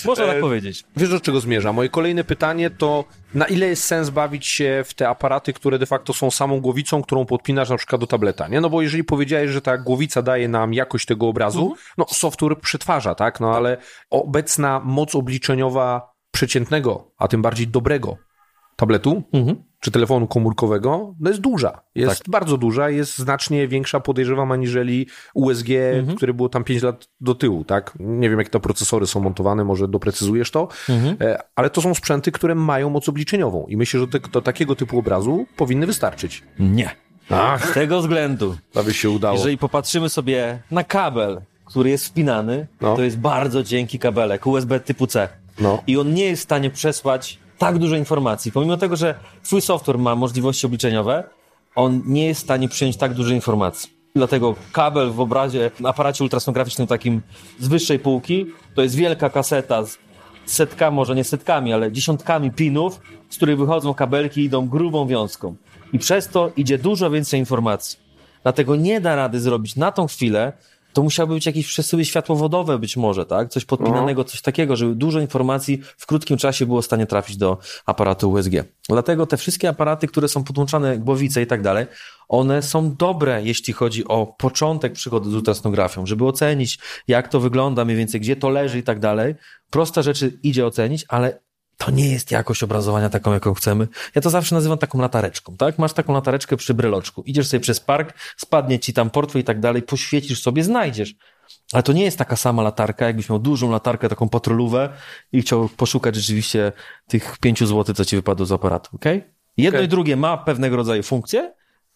[0.05, 0.83] Można tak E, powiedzieć.
[0.97, 1.73] Wiesz, do czego zmierza?
[1.73, 5.85] Moje kolejne pytanie to, na ile jest sens bawić się w te aparaty, które de
[5.85, 8.61] facto są samą głowicą, którą podpinasz na przykład do tableta, nie?
[8.61, 13.15] No bo jeżeli powiedziałeś, że ta głowica daje nam jakość tego obrazu, no software przetwarza,
[13.15, 13.39] tak?
[13.39, 13.77] No ale
[14.09, 18.17] obecna moc obliczeniowa przeciętnego, a tym bardziej dobrego
[18.75, 19.63] tabletu, Mhm.
[19.79, 21.81] czy telefonu komórkowego, no jest duża.
[21.95, 25.67] Jest bardzo duża, jest znacznie większa, podejrzewam, aniżeli USG,
[26.15, 27.93] które było tam 5 lat do tyłu, tak?
[27.99, 30.67] Nie wiem, jak te procesory są montowane, może doprecyzujesz to,
[31.21, 34.75] e, ale to są sprzęty, które mają moc obliczeniową i myślę, że te, do takiego
[34.75, 36.43] typu obrazu powinny wystarczyć.
[36.59, 36.89] Nie.
[37.29, 39.35] Ach, Z tego względu, aby się udało.
[39.37, 42.95] Jeżeli popatrzymy sobie na kabel, który jest wpinany, No.
[42.95, 45.29] to jest bardzo cienki kabelek USB typu C.
[45.59, 45.83] No.
[45.87, 48.51] I on nie jest w stanie przesłać tak dużo informacji.
[48.51, 51.23] Pomimo tego, że twój software ma możliwości obliczeniowe,
[51.75, 53.89] on nie jest w stanie przyjąć tak dużo informacji.
[54.15, 57.21] Dlatego kabel w obrazie, w aparacie ultrasonograficznym takim
[57.59, 58.45] z wyższej półki,
[58.75, 59.97] to jest wielka kaseta z
[60.45, 65.55] setkami, może nie setkami, ale dziesiątkami pinów, z których wychodzą kabelki i idą grubą wiązką.
[65.93, 67.99] I przez to idzie dużo więcej informacji.
[68.43, 70.53] Dlatego nie da rady zrobić na tą chwilę
[70.93, 73.49] to musiały być jakieś przesyły światłowodowe być może, tak?
[73.49, 77.57] Coś podpinanego, coś takiego, żeby dużo informacji w krótkim czasie było w stanie trafić do
[77.85, 78.51] aparatu USG.
[78.89, 81.85] Dlatego te wszystkie aparaty, które są podłączane, głowice i tak dalej,
[82.27, 87.85] one są dobre, jeśli chodzi o początek przygody z ultrasonografią, żeby ocenić, jak to wygląda,
[87.85, 89.35] mniej więcej, gdzie to leży i tak dalej.
[89.69, 91.39] Proste rzeczy idzie ocenić, ale
[91.79, 93.87] to nie jest jakość obrazowania taką, jaką chcemy.
[94.15, 95.79] Ja to zawsze nazywam taką latareczką, tak?
[95.79, 97.23] Masz taką latareczkę przy bryloczku.
[97.25, 101.15] Idziesz sobie przez park, spadnie ci tam portfel i tak dalej, poświecisz sobie, znajdziesz.
[101.73, 104.89] Ale to nie jest taka sama latarka, jakbyś miał dużą latarkę, taką patrolówę
[105.31, 106.71] i chciał poszukać rzeczywiście
[107.07, 109.05] tych pięciu złotych, co ci wypadło z aparatu, ok?
[109.57, 109.85] Jedno Okay.
[109.85, 111.53] i drugie ma pewnego rodzaju funkcje,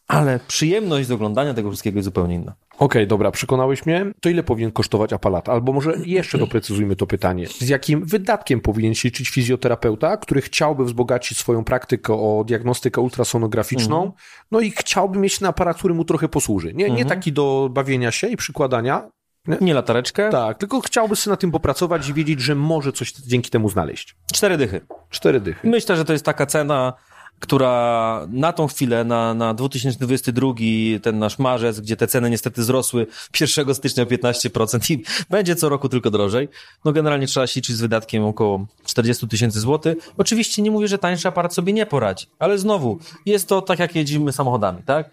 [0.07, 2.55] ale przyjemność z oglądania tego wszystkiego jest zupełnie inna.
[2.83, 4.05] Okej, dobra, przekonałeś mnie.
[4.21, 5.49] To ile powinien kosztować aparat?
[5.49, 7.47] Albo może jeszcze doprecyzujmy to pytanie.
[7.47, 14.11] Z jakim wydatkiem powinien się liczyć fizjoterapeuta, który chciałby wzbogacić swoją praktykę o diagnostykę ultrasonograficzną,
[14.51, 16.73] no i chciałby mieć na aparat, który mu trochę posłuży.
[16.73, 19.09] Nie, nie taki do bawienia się i przykładania,
[19.61, 23.49] Nie latareczkę, tak, tylko chciałby sobie na tym popracować i wiedzieć, że może coś dzięki
[23.49, 24.15] temu znaleźć.
[24.33, 24.81] cztery dychy.
[25.09, 25.69] Cztery dychy.
[25.69, 26.93] Myślę, że to jest taka cena,
[27.43, 30.47] która na tą chwilę, na, na 2022,
[31.01, 33.07] ten nasz marzec, gdzie te ceny niestety wzrosły
[33.41, 36.49] 1 stycznia o 15% i będzie co roku tylko drożej.
[36.85, 39.97] No generalnie trzeba się liczyć z wydatkiem około 40 tysięcy złotych.
[40.17, 43.95] Oczywiście nie mówię, że tańszy aparat sobie nie poradzi, ale znowu, jest to tak jak
[43.95, 45.09] jeździmy samochodami, tak?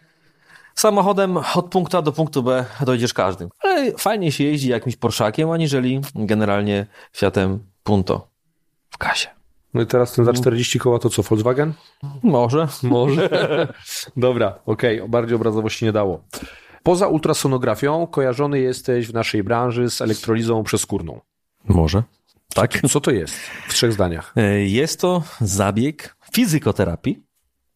[0.75, 3.49] Samochodem od punktu A do punktu B dojdziesz każdym.
[3.63, 8.29] Ale fajnie się jeździ jakimś Porszakiem, aniżeli generalnie Fiatem Punto
[8.91, 9.40] w kasie.
[9.75, 11.73] No i teraz ten za 40 koła to co, Volkswagen?
[12.23, 12.69] Może.
[12.83, 13.29] Może.
[14.17, 16.25] Dobra, okej, bardziej obrazowości nie dało.
[16.83, 21.21] Poza ultrasonografią kojarzony jesteś w naszej branży z elektrolizą przeskórną.
[21.69, 22.03] Może.
[22.55, 22.81] Tak.
[22.91, 23.35] Co to jest?
[23.69, 24.33] W trzech zdaniach.
[24.37, 27.23] E, Jest to zabieg fizykoterapii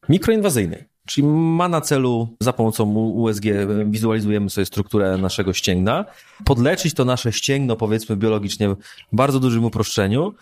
[0.09, 0.85] mikroinwazyjnej.
[1.07, 3.45] Czyli ma na celu za pomocą USG
[3.87, 6.05] wizualizujemy sobie strukturę naszego ścięgna,
[6.45, 8.77] podleczyć to nasze ścięgno, powiedzmy biologicznie, w
[9.13, 10.35] bardzo dużym uproszczeniu,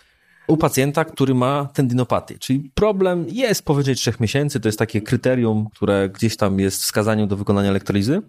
[0.47, 2.39] u pacjenta, który ma tendinopatię.
[2.39, 7.27] Czyli problem jest powyżej trzech miesięcy, to jest takie kryterium, które gdzieś tam jest wskazaniem
[7.27, 8.21] do wykonania elektrolizy.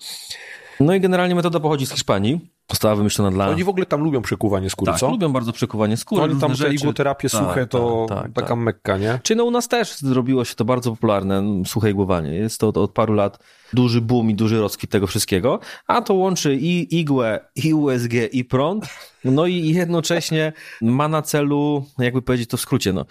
[0.81, 2.54] No i generalnie metoda pochodzi z Hiszpanii.
[2.71, 3.49] Została wymyślona dla...
[3.49, 5.11] Oni w ogóle tam lubią przekuwanie skóry, tak, co?
[5.11, 6.23] lubią bardzo przekuwanie skóry.
[6.23, 6.75] Oni tam rzeczy.
[6.75, 8.59] igłoterapię Tak, suche to tak, tak, taka tak.
[8.59, 9.21] mekka, nie?
[9.23, 12.35] Czy no u nas też zrobiło się to bardzo popularne, m, suche igłowanie.
[12.35, 13.39] Jest to od, od paru lat
[13.73, 18.45] duży boom i duży rozkwit tego wszystkiego, a to łączy i igłę, i USG, i
[18.45, 18.87] prąd,
[19.25, 23.05] no i jednocześnie ma na celu, jakby powiedzieć to w skrócie, no,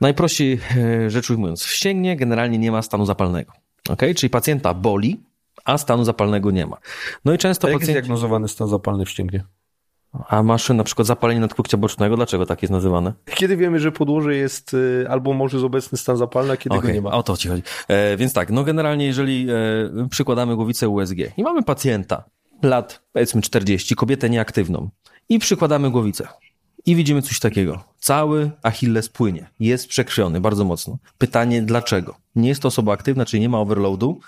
[0.00, 3.52] najprościej e, rzecz ujmując, w ścięgnie generalnie nie ma stanu zapalnego,
[3.88, 4.14] okay?
[4.14, 5.20] czyli pacjenta boli,
[5.64, 6.76] a stanu zapalnego nie ma.
[7.24, 8.02] No i często A jak jest pacjenci...
[8.02, 9.44] diagnozowany stan zapalny w ścięgnie?
[10.28, 13.12] A masz na przykład zapalenie nadkłukcia bocznego, dlaczego tak jest nazywane?
[13.34, 16.78] Kiedy wiemy, że podłoże jest y, albo może jest obecny stan zapalny, a kiedy go
[16.78, 17.10] Okej, nie ma?
[17.10, 17.62] O to ci chodzi.
[17.88, 22.24] E, więc tak, no generalnie jeżeli e, przykładamy głowicę USG i mamy pacjenta
[22.62, 24.90] lat powiedzmy 40, kobietę nieaktywną
[25.28, 26.28] i przykładamy głowicę
[26.86, 27.84] i widzimy coś takiego.
[27.98, 30.98] Cały Achilles płynie, jest przekrwiony bardzo mocno.
[31.18, 32.14] Pytanie dlaczego?
[32.34, 34.20] Nie jest to osoba aktywna, czyli nie ma overloadu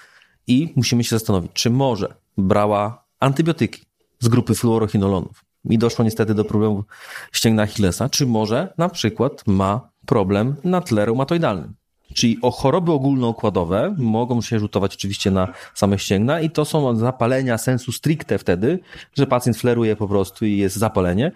[0.47, 3.83] i musimy się zastanowić, czy może brała antybiotyki
[4.19, 6.85] z grupy fluorochinolonów i doszło niestety do problemu
[7.33, 11.75] ścięgna Achillesa, czy może na przykład ma problem na tle reumatoidalnym.
[12.15, 17.59] Czyli o choroby ogólnoukładowe mogą się rzutować oczywiście na same ścięgna i to są zapalenia
[17.59, 18.79] sensu stricte wtedy,
[19.15, 21.33] że pacjent fleruje po prostu i jest zapalenie.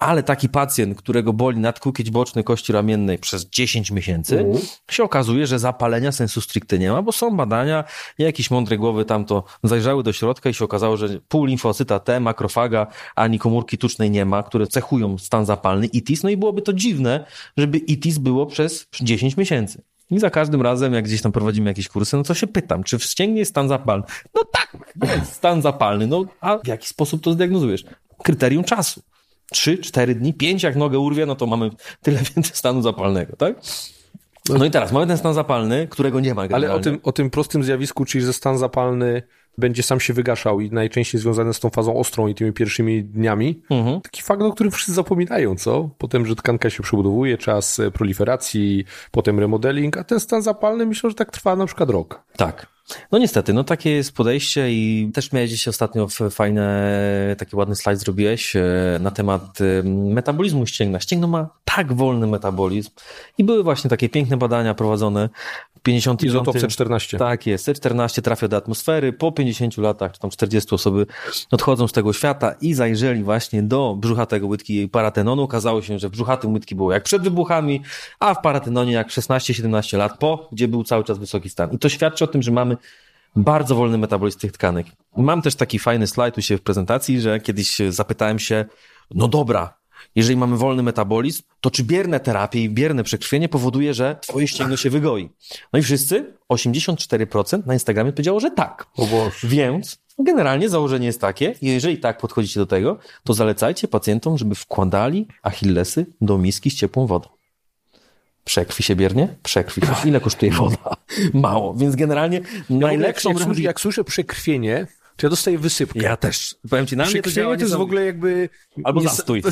[0.00, 4.44] Ale taki pacjent, którego boli nadkłukieć boczny kości ramiennej przez 10 miesięcy,
[4.90, 7.84] się okazuje, że zapalenia sensu stricte nie ma, bo są badania,
[8.18, 12.20] jakieś mądre głowy tam to zajrzały do środka i się okazało, że pół limfocyta T,
[12.20, 12.86] makrofaga,
[13.16, 16.22] ani komórki tucznej nie ma, które cechują stan zapalny ITIS.
[16.22, 17.24] No i byłoby to dziwne,
[17.56, 19.82] żeby ITIS było przez 10 miesięcy.
[20.10, 22.98] I za każdym razem, jak gdzieś tam prowadzimy jakieś kursy, no to się pytam, czy
[22.98, 24.04] w ścięgnie jest stan zapalny?
[24.34, 24.76] No tak,
[25.18, 26.06] jest stan zapalny.
[26.06, 27.84] No a w jaki sposób to zdiagnozujesz?
[28.22, 29.02] Kryterium czasu.
[29.50, 31.70] Trzy, cztery dni, pięć jak nogę urwie, no to mamy
[32.02, 33.54] tyle więcej stanu zapalnego, tak?
[34.48, 36.80] No i teraz mamy ten stan zapalny, którego nie ma Ale generalnie.
[36.80, 39.22] o tym, o tym prostym zjawisku, czyli że stan zapalny
[39.58, 43.62] będzie sam się wygaszał i najczęściej związany z tą fazą ostrą i tymi pierwszymi dniami.
[43.70, 44.00] Mhm.
[44.00, 45.90] Taki fakt, o którym wszyscy zapominają, co?
[45.98, 51.10] Potem, że tkanka się przebudowuje, czas e, proliferacji, potem remodeling, a ten stan zapalny myślę,
[51.10, 52.22] że tak trwa na przykład rok.
[52.36, 52.66] Tak.
[53.12, 57.98] No niestety, no takie jest podejście i też miałeś dzisiaj ostatnio fajne, taki ładny slajd
[57.98, 58.62] zrobiłeś e,
[59.00, 61.00] na temat e, metabolizmu ścięgna.
[61.00, 62.90] Ścięgno ma tak wolny metabolizm
[63.38, 65.28] i były właśnie takie piękne badania prowadzone
[65.76, 67.18] w 50 Izotop C14.
[67.18, 71.06] Tak jest, C14 trafia do atmosfery, po 50 latach, czy tam 40 osoby
[71.50, 75.42] odchodzą z tego świata i zajrzeli właśnie do brzuchatego łydki paratenonu.
[75.42, 77.82] Okazało się, że w brzuchatym łydki było jak przed wybuchami,
[78.18, 81.70] a w paratenonie jak 16-17 lat po, gdzie był cały czas wysoki stan.
[81.72, 82.76] I to świadczy o tym, że mamy
[83.36, 84.86] bardzo wolny metabolizm tych tkanek.
[85.16, 88.64] Mam też taki fajny slajd u siebie w prezentacji, że kiedyś zapytałem się,
[89.10, 89.80] no dobra,
[90.14, 94.76] jeżeli mamy wolny metabolizm, to czy bierne terapie i bierne przekrwienie powoduje, że twoje ścięgno
[94.76, 95.30] się wygoi?
[95.72, 98.86] No i wszyscy, 84% na Instagramie powiedziało, że tak.
[98.96, 99.48] O Boże.
[99.48, 105.28] Więc generalnie założenie jest takie, jeżeli tak podchodzicie do tego, to zalecajcie pacjentom, żeby wkładali
[105.42, 107.39] achillesy do miski z ciepłą wodą.
[108.44, 109.36] Przekrwi się biernie?
[109.42, 109.82] Przekrwi.
[110.04, 110.96] Ile kosztuje woda?
[111.34, 111.74] Mało.
[111.74, 113.30] Więc generalnie najlepszą...
[113.30, 116.00] Jak, słyszę, jak słyszę przekrwienie, to ja dostaję wysypkę.
[116.00, 116.54] Ja też.
[116.70, 118.48] Powiem ci, na mnie to działa to jest w ogóle jakby...
[118.84, 119.42] Albo nie- zastój.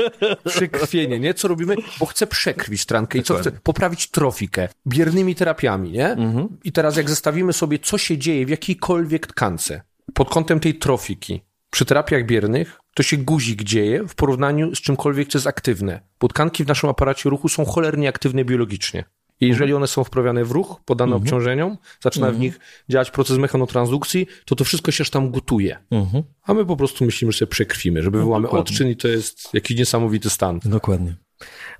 [0.48, 1.34] Przekrwienie, nie?
[1.34, 1.76] Co robimy?
[2.00, 3.52] Bo chcę przekrwić trankę i co chcę?
[3.52, 4.68] Poprawić trofikę.
[4.86, 6.08] Biernymi terapiami, nie?
[6.08, 6.48] Mhm.
[6.64, 9.82] I teraz jak zestawimy sobie, co się dzieje w jakiejkolwiek tkance
[10.14, 11.40] pod kątem tej trofiki,
[11.74, 16.00] przy terapiach biernych, to się guzik dzieje w porównaniu z czymkolwiek, co jest aktywne.
[16.20, 19.04] Bo tkanki w naszym aparacie ruchu są cholernie aktywne biologicznie.
[19.40, 24.26] I jeżeli one są wprawiane w ruch, podane obciążeniom, zaczyna w nich działać proces mechanotransdukcji,
[24.44, 25.78] to to wszystko się tam gotuje.
[25.90, 26.22] Mhm.
[26.42, 28.72] A my po prostu myślimy, że sobie przekrwimy, że wywołamy dokładnie.
[28.72, 30.60] odczyn i to jest jakiś niesamowity stan.
[30.64, 31.14] Dokładnie.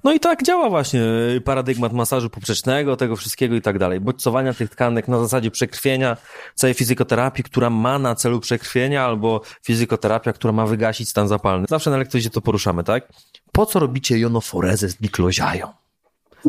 [0.05, 1.03] No i tak działa właśnie
[1.45, 4.01] paradygmat masażu poprzecznego, tego wszystkiego i tak dalej.
[4.01, 6.17] Bodźcowania tych tkanek na zasadzie przekrwienia,
[6.55, 11.67] całej fizykoterapii, która ma na celu przekrwienia, albo fizykoterapia, która ma wygasić stan zapalny.
[11.69, 13.09] Zawsze na lekcji to poruszamy, tak?
[13.53, 15.73] Po co robicie jonoforezę z dikloziają?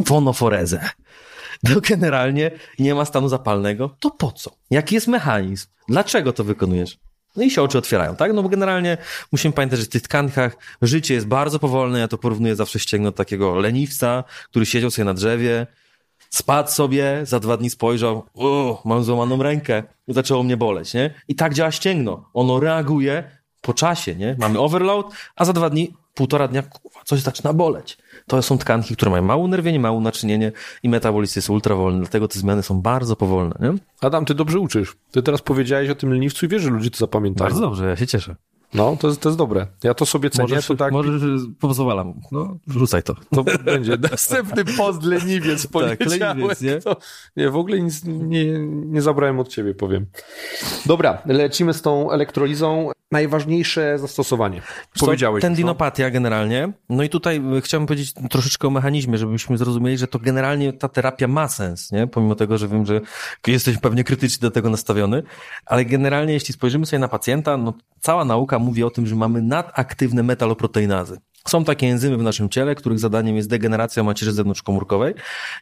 [0.05, 0.89] Fonoforezę.
[1.63, 4.51] No generalnie nie ma stanu zapalnego, to po co?
[4.71, 5.67] Jaki jest mechanizm?
[5.89, 6.97] Dlaczego to wykonujesz?
[7.35, 8.33] No i się oczy otwierają, tak?
[8.33, 8.97] No bo generalnie
[9.31, 11.99] musimy pamiętać, że w tych tkankach życie jest bardzo powolne.
[11.99, 15.67] Ja to porównuję zawsze ścięgno takiego leniwca, który siedział sobie na drzewie,
[16.29, 21.13] spadł sobie, za dwa dni spojrzał, o, mam złamaną rękę, zaczęło mnie boleć, nie?
[21.27, 22.29] I tak działa ścięgno.
[22.33, 23.23] Ono reaguje
[23.61, 24.35] po czasie, nie?
[24.39, 27.97] Mamy overload, a za dwa dni, półtora dnia, kurwa, coś zaczyna boleć.
[28.27, 30.51] To są tkanki, które mają małe unerwienie, małe naczynienie
[30.83, 33.73] i metabolizm jest ultrawolny, dlatego te zmiany są bardzo powolne, nie?
[34.01, 34.95] Adam, ty dobrze uczysz.
[35.11, 37.59] Ty teraz powiedziałeś o tym leniwcu i wiesz, że ludzie to zapamiętają.
[37.59, 38.35] dobrze, ja się cieszę.
[38.73, 39.67] No, to jest, to jest dobre.
[39.83, 41.21] Ja to sobie cenię, Możesz, to tak, możesz,
[41.59, 42.13] pozwalam.
[42.31, 43.15] No, wrzucaj to.
[43.35, 46.19] to będzie następny post leniwiec Tak, poniedziałek.
[46.37, 46.79] leniwiec, nie?
[46.79, 46.97] To,
[47.37, 50.05] nie, w ogóle nic nie, nie zabrałem od ciebie, powiem.
[50.85, 52.91] Dobra, lecimy z tą elektrolizą.
[53.11, 54.61] Najważniejsze zastosowanie.
[54.99, 55.43] Powiedziałeś.
[55.43, 55.49] no.
[55.49, 56.71] Tendinopatia generalnie.
[56.89, 61.27] No i tutaj chciałbym powiedzieć troszeczkę o mechanizmie, żebyśmy zrozumieli, że to generalnie ta terapia
[61.27, 62.07] ma sens, nie?
[62.07, 63.01] Pomimo tego, że wiem, że
[63.47, 65.23] jesteś pewnie krytycznie do tego nastawiony,
[65.65, 69.41] ale generalnie jeśli spojrzymy sobie na pacjenta, no cała nauka mówi o tym, że mamy
[69.41, 71.17] nadaktywne metaloproteinazy.
[71.47, 75.13] Są takie enzymy w naszym ciele, których zadaniem jest degeneracja macierzy zewnątrzkomórkowej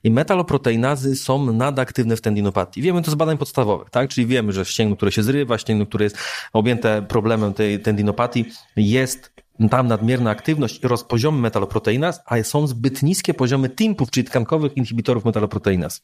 [0.03, 2.81] i metaloproteinazy są nadaktywne w tendinopatii.
[2.81, 4.09] Wiemy to z badań podstawowych, tak?
[4.09, 6.17] Czyli wiemy, że ścięgno, które się zrywa, ścięgno, które jest
[6.53, 9.33] objęte problemem tej tendinopatii, jest
[9.71, 15.25] tam nadmierna aktywność oraz poziomy metaloproteinaz, a są zbyt niskie poziomy TIMPów, czyli tkankowych inhibitorów
[15.25, 16.01] metaloproteinaz.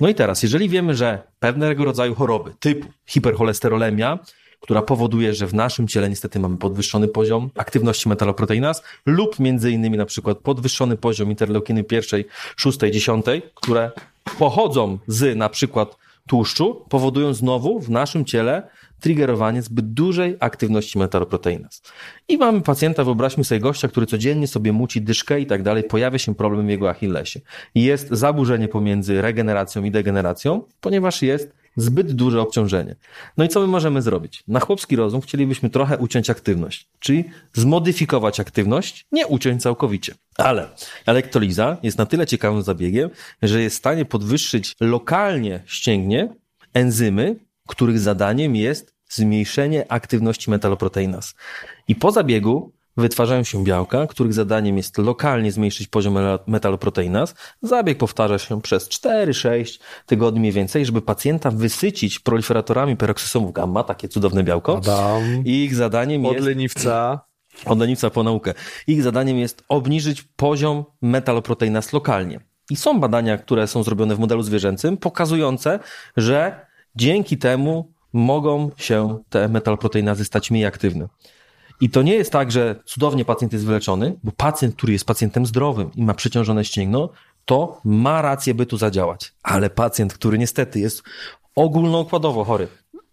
[0.00, 4.18] No i teraz, jeżeli wiemy, że pewnego rodzaju choroby typu hipercholesterolemia,
[4.60, 9.96] która powoduje, że w naszym ciele niestety mamy podwyższony poziom aktywności metaloproteinaz lub między innymi
[9.96, 12.24] na przykład podwyższony poziom interleukiny pierwszej,
[12.56, 13.90] szóstej, dziesiątej, które
[14.38, 15.96] pochodzą z na przykład
[16.28, 18.68] tłuszczu, powodują znowu w naszym ciele
[19.00, 21.82] triggerowanie zbyt dużej aktywności metaloproteinaz.
[22.28, 26.18] I mamy pacjenta, wyobraźmy sobie gościa, który codziennie sobie muci dyszkę i tak dalej, pojawia
[26.18, 27.40] się problem w jego achillesie.
[27.74, 32.96] Jest zaburzenie pomiędzy regeneracją i degeneracją, ponieważ jest zbyt duże obciążenie.
[33.36, 34.44] No i co my możemy zrobić?
[34.48, 40.14] Na chłopski rozum chcielibyśmy trochę uciąć aktywność, czyli zmodyfikować aktywność, nie uciąć całkowicie.
[40.36, 40.68] Ale
[41.06, 43.10] elektroliza jest na tyle ciekawym zabiegiem,
[43.42, 46.28] że jest w stanie podwyższyć lokalnie ścięgnie
[46.74, 47.36] enzymy,
[47.68, 51.34] których zadaniem jest zmniejszenie aktywności metaloproteinaz.
[51.88, 57.34] I po zabiegu wytwarzają się białka, których zadaniem jest lokalnie zmniejszyć poziom metaloproteinaz.
[57.62, 64.08] Zabieg powtarza się przez 4-6 tygodni mniej więcej, żeby pacjenta wysycić proliferatorami peroksysomów gamma, takie
[64.08, 64.76] cudowne białko.
[64.76, 67.20] Adam, I ich zadaniem od jest leniwca.
[67.64, 68.54] od leniwca po naukę.
[68.86, 72.40] Ich zadaniem jest obniżyć poziom metaloproteinaz lokalnie.
[72.70, 75.78] I są badania, które są zrobione w modelu zwierzęcym, pokazujące,
[76.16, 81.08] że dzięki temu mogą się te metaloproteinazy stać mniej aktywne.
[81.80, 85.46] I to nie jest tak, że cudownie pacjent jest wyleczony, bo pacjent, który jest pacjentem
[85.46, 87.08] zdrowym i ma przeciążone ścięgno,
[87.44, 89.32] to ma rację, by tu zadziałać.
[89.42, 91.02] Ale pacjent, który niestety jest
[91.54, 92.68] ogólnoukładowo chory,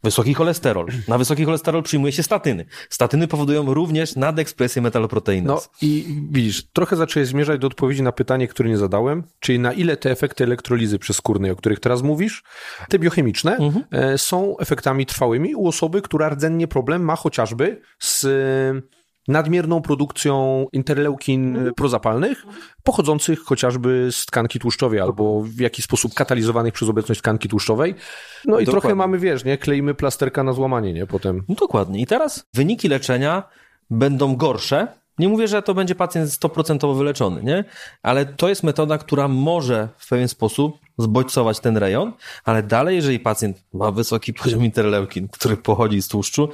[0.08, 2.65] wysoki cholesterol, na wysoki cholesterol przyjmuje się statyny.
[2.89, 5.70] Statyny powodują również nadekspresję metaloproteinaz.
[5.82, 9.74] No i widzisz, trochę zacząłeś zmierzać do odpowiedzi na pytanie, które nie zadałem, czyli na
[9.74, 12.43] ile te efekty elektrolizy przeskórnej, o których teraz mówisz,
[12.89, 13.58] te biochemiczne,
[13.91, 18.26] e, są efektami trwałymi u osoby, która rdzennie problem ma chociażby z
[19.28, 22.46] nadmierną produkcją interleukin prozapalnych,
[22.84, 27.96] pochodzących chociażby z tkanki tłuszczowej albo w jakiś sposób katalizowanych przez obecność tkanki tłuszczowej.
[28.46, 28.72] No i Dokładnie.
[28.72, 31.44] trochę mamy, wiesz, nie, kleimy plasterka na złamanie, nie, potem.
[31.50, 32.02] No dokładnie.
[32.02, 33.44] I teraz wyniki leczenia
[33.90, 34.88] będą gorsze.
[35.20, 37.63] Nie mówię, że to będzie pacjent 100% wyleczony, nie?
[38.04, 42.13] Ale to jest metoda, która może w pewien sposób zbodźcować ten rejon,
[42.44, 46.50] ale dalej, jeżeli pacjent ma wysoki poziom interleukin, który pochodzi z tłuszczu,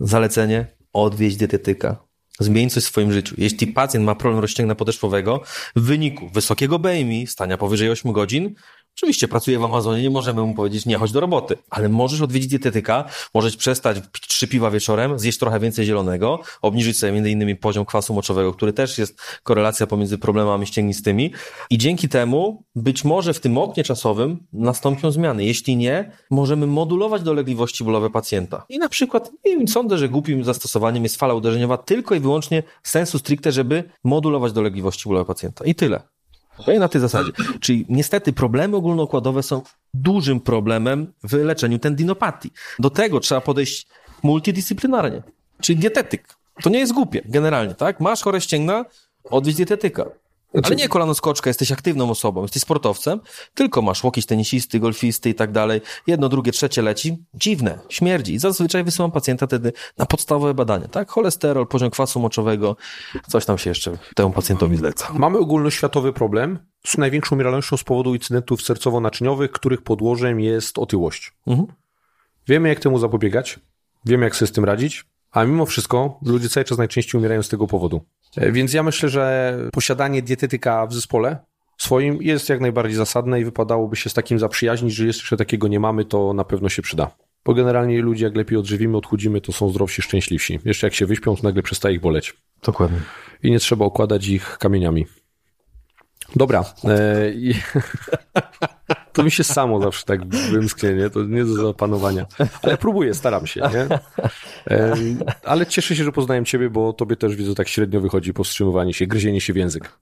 [0.00, 2.05] zalecenie odwieźć dietetyka.
[2.38, 3.34] Zmień coś w swoim życiu.
[3.38, 5.42] Jeśli pacjent ma problem rozciągna podeszwowego
[5.76, 8.54] w wyniku wysokiego BMI, stania powyżej 8 godzin,
[8.96, 12.50] Oczywiście pracuje w Amazonie, nie możemy mu powiedzieć nie chodź do roboty, ale możesz odwiedzić
[12.50, 13.04] dietetyka,
[13.34, 17.84] możesz przestać pić trzy piwa wieczorem, zjeść trochę więcej zielonego, obniżyć sobie między innymi poziom
[17.84, 21.32] kwasu moczowego, który też jest korelacja pomiędzy problemami ścięgnistymi
[21.70, 25.44] i dzięki temu być może w tym oknie czasowym nastąpią zmiany.
[25.44, 28.64] Jeśli nie, możemy modulować dolegliwości bólowe pacjenta.
[28.68, 32.62] I na przykład nie wiem, sądzę, że głupim zastosowaniem jest fala uderzeniowa tylko i wyłącznie
[32.82, 35.64] sensu stricte, żeby modulować dolegliwości bólowe pacjenta.
[35.64, 36.15] I tyle.
[36.58, 36.78] Okay?
[36.78, 37.32] Na tej zasadzie.
[37.60, 39.62] Czyli niestety problemy ogólnokładowe są
[39.94, 42.50] dużym problemem w leczeniu tendinopatii.
[42.78, 43.86] Do tego trzeba podejść
[44.22, 45.22] multidyscyplinarnie,
[45.60, 46.36] czyli dietetyk.
[46.62, 48.00] To nie jest głupie, generalnie, tak?
[48.00, 48.84] Masz chore ścięgna,
[49.24, 50.04] odwiedź dietetyka.
[50.62, 53.20] Ale nie kolano skoczka, jesteś aktywną osobą, jesteś sportowcem,
[53.54, 55.80] tylko masz łokieć tenisisty, golfisty i tak dalej.
[56.06, 57.24] Jedno, drugie, trzecie leci.
[57.34, 58.34] Dziwne, śmierdzi.
[58.34, 61.10] I zazwyczaj wysyłam pacjenta wtedy na podstawowe badania, tak?
[61.10, 62.76] Cholesterol, poziom kwasu moczowego,
[63.28, 65.12] coś tam się jeszcze temu pacjentowi zleca.
[65.12, 71.32] Mamy ogólnoświatowy problem z największą umieralnością z powodu incydentów sercowo-naczyniowych, których podłożem jest otyłość.
[71.46, 71.68] Mhm.
[72.48, 73.60] Wiemy, jak temu zapobiegać,
[74.04, 75.04] wiemy, jak sobie z tym radzić,
[75.36, 78.00] a mimo wszystko ludzie cały czas najczęściej umierają z tego powodu.
[78.36, 81.38] E, Więc ja myślę, że posiadanie dietetyka w zespole
[81.78, 85.80] swoim jest jak najbardziej zasadne i wypadałoby się z takim zaprzyjaźnić, że jeszcze takiego nie
[85.80, 87.10] mamy, to na pewno się przyda.
[87.44, 90.58] Bo generalnie ludzie, jak lepiej odżywimy, odchudzimy, to są zdrowsi, szczęśliwsi.
[90.64, 92.36] Jeszcze jak się wyśpią, to nagle przestaje ich boleć.
[92.62, 92.98] Dokładnie.
[93.42, 95.06] I nie trzeba okładać ich kamieniami.
[96.36, 96.64] Dobra.
[96.84, 97.32] E.
[99.16, 101.10] To mi się samo zawsze tak wymsknie, nie?
[101.10, 102.26] To nie do zapanowania.
[102.62, 103.98] Ale próbuję, staram się, nie?
[105.44, 109.06] Ale cieszę się, że poznałem ciebie, bo tobie też widzę tak średnio wychodzi powstrzymywanie się,
[109.06, 109.98] gryzienie się w język.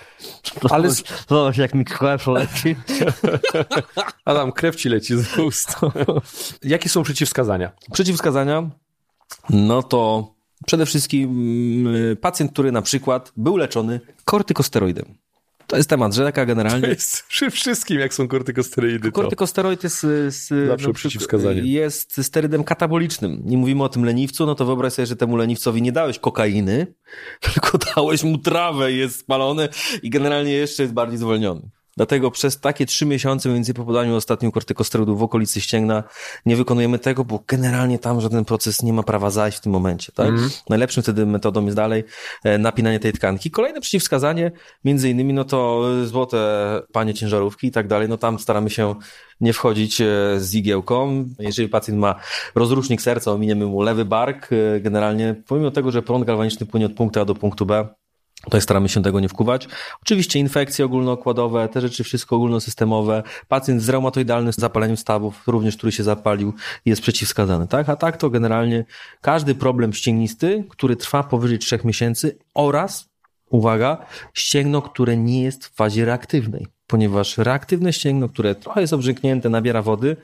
[0.70, 0.90] Ale
[1.28, 2.76] Zobacz, jak mi krew leci.
[4.24, 5.76] Adam, krew ci leci z ust.
[6.62, 7.72] Jakie są przeciwwskazania?
[7.92, 8.70] Przeciwwskazania,
[9.50, 10.32] no to
[10.66, 11.30] przede wszystkim
[11.86, 15.18] mm, pacjent, który na przykład był leczony kortykosteroidem.
[15.68, 16.88] To jest temat rzeka generalnie.
[16.88, 19.08] Jest przy wszystkim, jak są kortykosteroidy.
[19.08, 19.12] To.
[19.12, 21.60] Kortykosteroid jest, z, Zawsze przeciwwskazanie.
[21.62, 23.42] jest sterydem katabolicznym.
[23.44, 26.94] Nie mówimy o tym leniwcu, no to wyobraź sobie, że temu leniwcowi nie dałeś kokainy,
[27.52, 29.68] tylko dałeś mu trawę, jest spalony
[30.02, 31.70] i generalnie jeszcze jest bardziej zwolniony.
[31.98, 36.04] Dlatego przez takie trzy miesiące, więcej po podaniu ostatniego kortykosteroidu w okolicy ścięgna,
[36.46, 40.12] nie wykonujemy tego, bo generalnie tam żaden proces nie ma prawa zajść w tym momencie.
[40.12, 40.30] Tak?
[40.68, 42.04] Najlepszym wtedy metodą jest dalej
[42.44, 43.50] e, napinanie tej tkanki.
[43.50, 44.52] Kolejne przeciwwskazanie,
[44.84, 46.38] między innymi, no to złote
[46.92, 48.94] panie ciężarówki i tak dalej, no tam staramy się
[49.40, 50.06] nie wchodzić e,
[50.36, 51.24] z igiełką.
[51.38, 52.14] Jeżeli pacjent ma
[52.54, 56.92] rozrusznik serca, ominiemy mu lewy bark, e, generalnie pomimo tego, że prąd galwaniczny płynie od
[56.92, 57.88] punktu A do punktu B,
[58.44, 59.68] Tutaj staramy się tego nie wkuwać.
[60.02, 63.22] Oczywiście infekcje ogólnookładowe, te rzeczy wszystko ogólnosystemowe.
[63.48, 66.52] Pacjent z reumatoidalnym zapaleniem stawów, również który się zapalił,
[66.84, 67.88] jest przeciwwskazany, tak?
[67.88, 68.84] A tak to generalnie
[69.20, 73.08] każdy problem ścięgnisty, który trwa powyżej trzech miesięcy oraz,
[73.50, 76.66] uwaga, ścięgno, które nie jest w fazie reaktywnej.
[76.86, 80.16] Ponieważ reaktywne ścięgno, które trochę jest obrzyknięte, nabiera wody,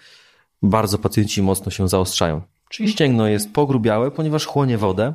[0.62, 2.40] bardzo pacjenci mocno się zaostrzają.
[2.68, 5.14] Czyli ścięgno jest pogrubiałe, ponieważ chłonie wodę,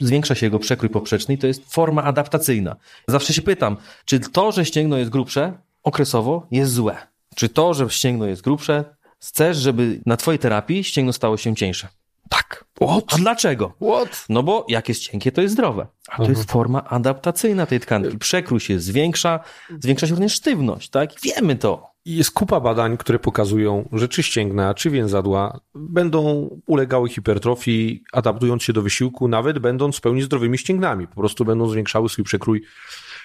[0.00, 2.76] zwiększa się jego przekrój poprzeczny i to jest forma adaptacyjna.
[3.08, 6.96] Zawsze się pytam, czy to, że ścięgno jest grubsze, okresowo jest złe?
[7.34, 8.84] Czy to, że ścięgno jest grubsze,
[9.20, 11.88] chcesz, żeby na twojej terapii ścięgno stało się cieńsze?
[12.28, 12.64] Tak.
[13.08, 13.72] A dlaczego?
[13.82, 14.24] What?
[14.28, 15.86] No bo jak jest cienkie, to jest zdrowe.
[16.08, 18.18] A to jest forma adaptacyjna tej tkanki.
[18.18, 19.40] Przekrój się zwiększa,
[19.80, 21.10] zwiększa się również sztywność, tak?
[21.22, 21.89] Wiemy to.
[22.04, 28.72] Jest kupa badań, które pokazują, że czy ścięgna, czy więzadła będą ulegały hipertrofii, adaptując się
[28.72, 31.08] do wysiłku, nawet będąc w pełni zdrowymi ścięgnami.
[31.08, 32.62] Po prostu będą zwiększały swój przekrój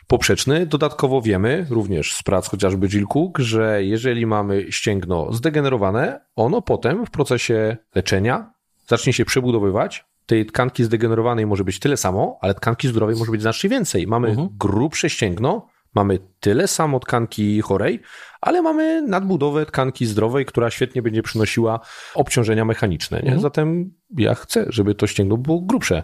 [0.08, 0.66] poprzeczny.
[0.66, 7.06] Dodatkowo wiemy, również z prac chociażby Jill Cook, że jeżeli mamy ścięgno zdegenerowane, ono potem
[7.06, 8.54] w procesie leczenia
[8.88, 10.06] zacznie się przebudowywać.
[10.26, 14.08] Tej tkanki zdegenerowanej może być tyle samo, ale tkanki zdrowej może być znacznie więcej.
[14.08, 18.02] Mamy grubsze ścięgno, mamy tyle samo tkanki chorej,
[18.42, 21.80] ale mamy nadbudowę tkanki zdrowej, która świetnie będzie przynosiła
[22.16, 23.22] obciążenia mechaniczne.
[23.22, 23.40] Nie?
[23.40, 26.04] Zatem ja chcę, żeby to ścięgno było grubsze.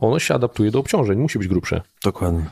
[0.00, 1.82] Ono się adaptuje do obciążeń, musi być grubsze.
[2.04, 2.44] Dokładnie.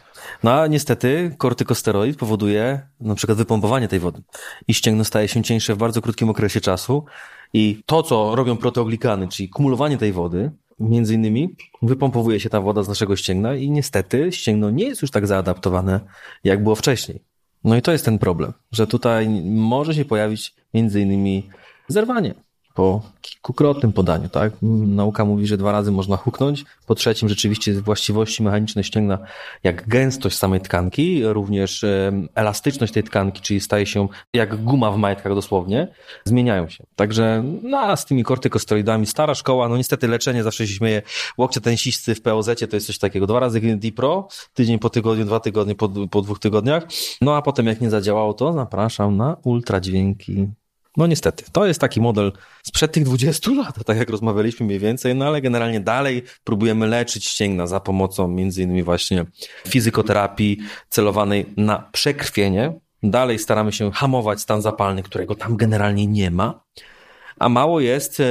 [0.43, 4.23] No a niestety kortykosteroid powoduje na przykład wypompowanie tej wody
[4.69, 7.05] i ścięgno staje się cieńsze w bardzo krótkim okresie czasu
[7.53, 10.51] i to, co robią proteoglikany, czyli kumulowanie tej wody,
[10.81, 15.11] między innymi wypompowuje się ta woda z naszego ścięgna i niestety ścięgno nie jest już
[15.11, 16.01] tak zaadaptowane,
[16.45, 17.25] jak było wcześniej.
[17.65, 21.49] No i to jest ten problem, że tutaj może się pojawić między innymi
[21.89, 22.35] zerwanie
[22.75, 24.53] po kilkukrotnym podaniu, tak?
[24.87, 26.65] Nauka mówi, że dwa razy można huknąć.
[26.87, 29.19] Po trzecim rzeczywiście właściwości mechaniczne ścięgna,
[29.65, 31.85] jak gęstość samej tkanki, również
[32.35, 35.89] elastyczność tej tkanki, czyli staje się jak guma w majtkach dosłownie,
[36.25, 36.85] zmieniają się.
[36.97, 41.03] Także no, z tymi kortykosteroidami stara szkoła, no niestety leczenie zawsze się śmieje.
[41.39, 43.27] Łokcie tensisty w POZ to jest coś takiego.
[43.27, 46.87] Dwa razy Dipro, tydzień po tygodniu, dwa tygodnie po, po dwóch tygodniach.
[47.21, 50.49] No a potem jak nie zadziałało, to zapraszam na ultradźwięki
[50.97, 52.33] no niestety, to jest taki model
[52.67, 57.25] sprzed tych 20 lat, tak jak rozmawialiśmy mniej więcej, no ale generalnie dalej próbujemy leczyć
[57.25, 59.25] ścięgna za pomocą między innymi właśnie
[59.69, 62.73] fizykoterapii celowanej na przekrwienie.
[63.03, 66.65] Dalej staramy się hamować stan zapalny, którego tam generalnie nie ma.
[67.39, 68.25] A mało jest, e,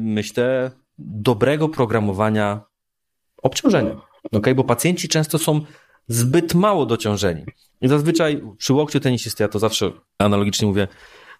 [0.00, 2.60] myślę, dobrego programowania
[3.42, 3.96] obciążenia.
[4.32, 4.54] Okay?
[4.54, 5.60] Bo pacjenci często są
[6.08, 7.44] zbyt mało dociążeni.
[7.80, 10.88] I zazwyczaj przy łokciu tenisisty, ja to zawsze analogicznie mówię,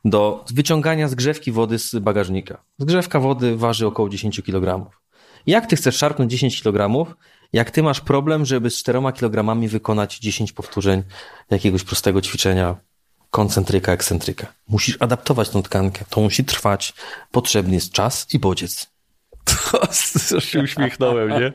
[0.04, 2.62] do wyciągania zgrzewki wody z bagażnika.
[2.78, 4.90] Zgrzewka wody waży około 10 kg.
[5.46, 7.06] Jak ty chcesz szarpnąć 10 kg,
[7.52, 11.02] jak ty masz problem, żeby z 4 kg wykonać 10 powtórzeń
[11.50, 12.76] jakiegoś prostego ćwiczenia
[13.30, 14.46] koncentryka, ekscentryka.
[14.68, 16.04] Musisz adaptować tą tkankę.
[16.10, 16.94] To musi trwać.
[17.30, 18.90] Potrzebny jest czas i bodziec.
[20.36, 21.52] Aż się uśmiechnąłem, nie?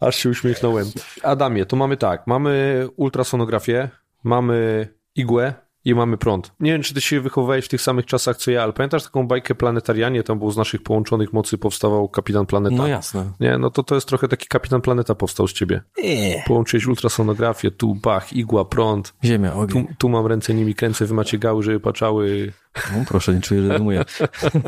[0.00, 0.90] Aż się uśmiechnąłem.
[1.22, 2.26] Adamie, to mamy tak.
[2.26, 3.88] Mamy ultrasonografię,
[4.24, 5.54] mamy igłę,
[5.84, 6.52] i mamy prąd.
[6.60, 9.26] Nie wiem, czy ty się wychowywałeś w tych samych czasach co ja, ale pamiętasz taką
[9.26, 10.22] bajkę Planetarianie?
[10.22, 12.76] Tam był z naszych połączonych mocy powstawał Kapitan Planeta.
[12.76, 13.32] No jasne.
[13.40, 15.82] Nie, no to to jest trochę taki Kapitan Planeta powstał z ciebie.
[16.02, 16.44] Nie.
[16.46, 19.14] Połączyłeś ultrasonografię, tu bach, igła, prąd.
[19.24, 19.86] Ziemia, ogień.
[19.86, 22.52] Tu, tu mam ręce, nimi kręcę, wy macie gały, żeby paczały.
[22.96, 24.04] No, proszę, nie czuję, że rymuję.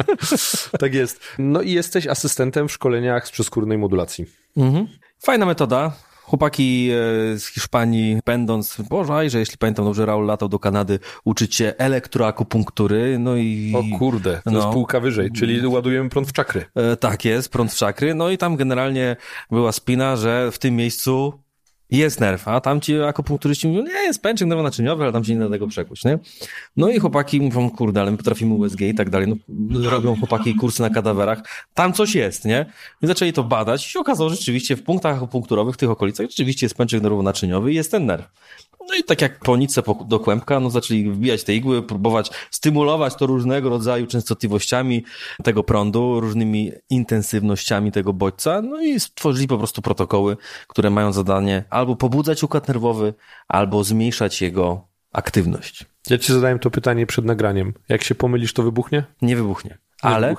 [0.80, 1.20] tak jest.
[1.38, 4.26] No i jesteś asystentem w szkoleniach z przeskórnej modulacji.
[4.56, 4.86] Mhm.
[5.18, 5.92] Fajna metoda.
[6.30, 11.54] Chłopaki e, z Hiszpanii, będąc, boże, że jeśli pamiętam dobrze, Raul latał do Kanady uczyć
[11.54, 13.74] się elektroakupunktury, no i...
[13.76, 14.58] O kurde, to no.
[14.58, 16.64] jest półka wyżej, czyli ładujemy prąd w czakry.
[16.74, 19.16] E, tak jest, prąd w czakry, no i tam generalnie
[19.50, 21.32] była spina, że w tym miejscu
[21.98, 25.40] jest nerw, a tam ci akupunkturyści mówią, nie, jest pęczek nerwonaczyniowy, ale tam się nie
[25.40, 26.18] da tego przekuć, nie?
[26.76, 30.54] No i chłopaki mówią, kurde, ale my potrafimy USG i tak dalej, no robią chłopaki
[30.54, 31.42] kursy na kadawerach,
[31.74, 32.66] tam coś jest, nie?
[33.02, 36.26] I zaczęli to badać i się okazało, że rzeczywiście w punktach akupunkturowych w tych okolicach
[36.26, 38.24] rzeczywiście jest pęczek nerwonaczyniowy i jest ten nerw.
[38.88, 43.14] No i tak jak po nitce do kłębka, no zaczęli wbijać te igły, próbować stymulować
[43.14, 45.04] to różnego rodzaju częstotliwościami
[45.44, 50.36] tego prądu, różnymi intensywnościami tego bodźca, no i stworzyli po prostu protokoły,
[50.68, 53.14] które mają zadanie albo pobudzać układ nerwowy,
[53.48, 55.84] albo zmniejszać jego aktywność.
[56.10, 57.74] Ja ci zadałem to pytanie przed nagraniem.
[57.88, 59.04] Jak się pomylisz, to wybuchnie?
[59.22, 60.34] Nie wybuchnie ale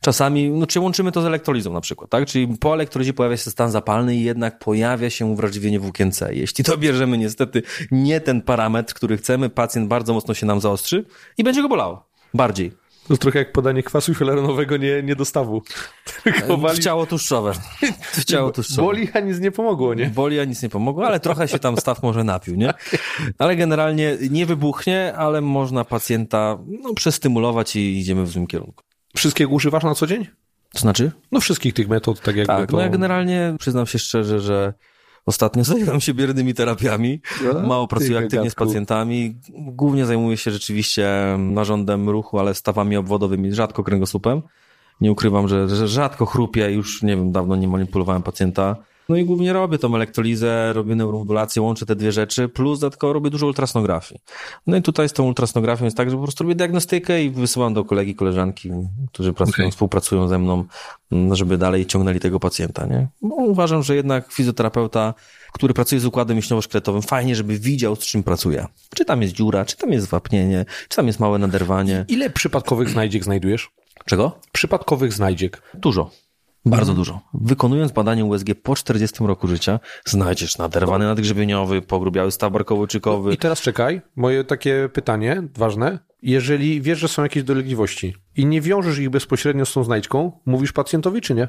[0.00, 2.26] czasami, no czy łączymy to z elektrolizą na przykład, tak?
[2.26, 6.34] Czyli po elektrolizie pojawia się stan zapalny i jednak pojawia się uwrażliwienie włókien C.
[6.34, 11.04] Jeśli to bierzemy niestety nie ten parametr, który chcemy, pacjent bardzo mocno się nam zaostrzy
[11.38, 12.06] i będzie go bolało.
[12.34, 12.82] Bardziej.
[13.08, 15.62] To trochę jak podanie kwasu hialuronowego nie, nie dostawu.
[16.24, 16.78] Tylko wali...
[16.78, 17.52] W ciało tłuszczowe.
[18.12, 18.82] W ciało tłuszczowe.
[18.82, 20.06] Boli, a nic nie pomogło, nie?
[20.06, 22.74] Boli, a nic nie pomogło, ale trochę się tam staw może napił, nie?
[23.38, 28.84] Ale generalnie nie wybuchnie, ale można pacjenta no, przestymulować i idziemy w złym kierunku.
[29.16, 30.26] Wszystkiego używasz na co dzień?
[30.72, 31.12] To znaczy?
[31.32, 32.76] No wszystkich tych metod, tak jakby tak, to...
[32.76, 34.74] no ja generalnie przyznam się szczerze, że
[35.26, 37.20] ostatnio zajmuję się biernymi terapiami.
[37.66, 39.36] Mało pracuję aktywnie z pacjentami.
[39.50, 41.08] Głównie zajmuję się rzeczywiście
[41.38, 44.42] narządem ruchu, ale stawami obwodowymi, rzadko kręgosłupem.
[45.00, 48.76] Nie ukrywam, że, że rzadko chrupię, już nie wiem, dawno nie manipulowałem pacjenta.
[49.08, 53.30] No i głównie robię tą elektrolizę, robię neuromodulację, łączę te dwie rzeczy, plus dodatkowo robię
[53.30, 54.20] dużo ultrasonografii.
[54.66, 57.74] No i tutaj z tą ultrasonografią jest tak, że po prostu robię diagnostykę i wysyłam
[57.74, 58.70] do kolegi, koleżanki,
[59.12, 59.70] którzy pracują, okay.
[59.70, 60.64] współpracują ze mną,
[61.32, 63.08] żeby dalej ciągnęli tego pacjenta, nie?
[63.22, 65.14] Bo uważam, że jednak fizjoterapeuta,
[65.52, 68.66] który pracuje z układem mięśniowo-szkieletowym, fajnie, żeby widział, z czym pracuje.
[68.94, 72.04] Czy tam jest dziura, czy tam jest wapnienie, czy tam jest małe naderwanie.
[72.08, 73.70] Ile przypadkowych znajdziek znajdujesz?
[74.04, 74.38] Czego?
[74.52, 75.62] Przypadkowych znajdziek.
[75.74, 76.10] Dużo.
[76.66, 77.20] Bardzo dużo.
[77.34, 83.32] Wykonując badanie USG po 40 roku życia, znajdziesz naderwany nadgrzebieniowy, pogrubiały staw barkowo-czykowy.
[83.32, 85.98] I teraz czekaj, moje takie pytanie ważne.
[86.22, 90.72] Jeżeli wiesz, że są jakieś dolegliwości i nie wiążesz ich bezpośrednio z tą znajdźką, mówisz
[90.72, 91.48] pacjentowi czy nie?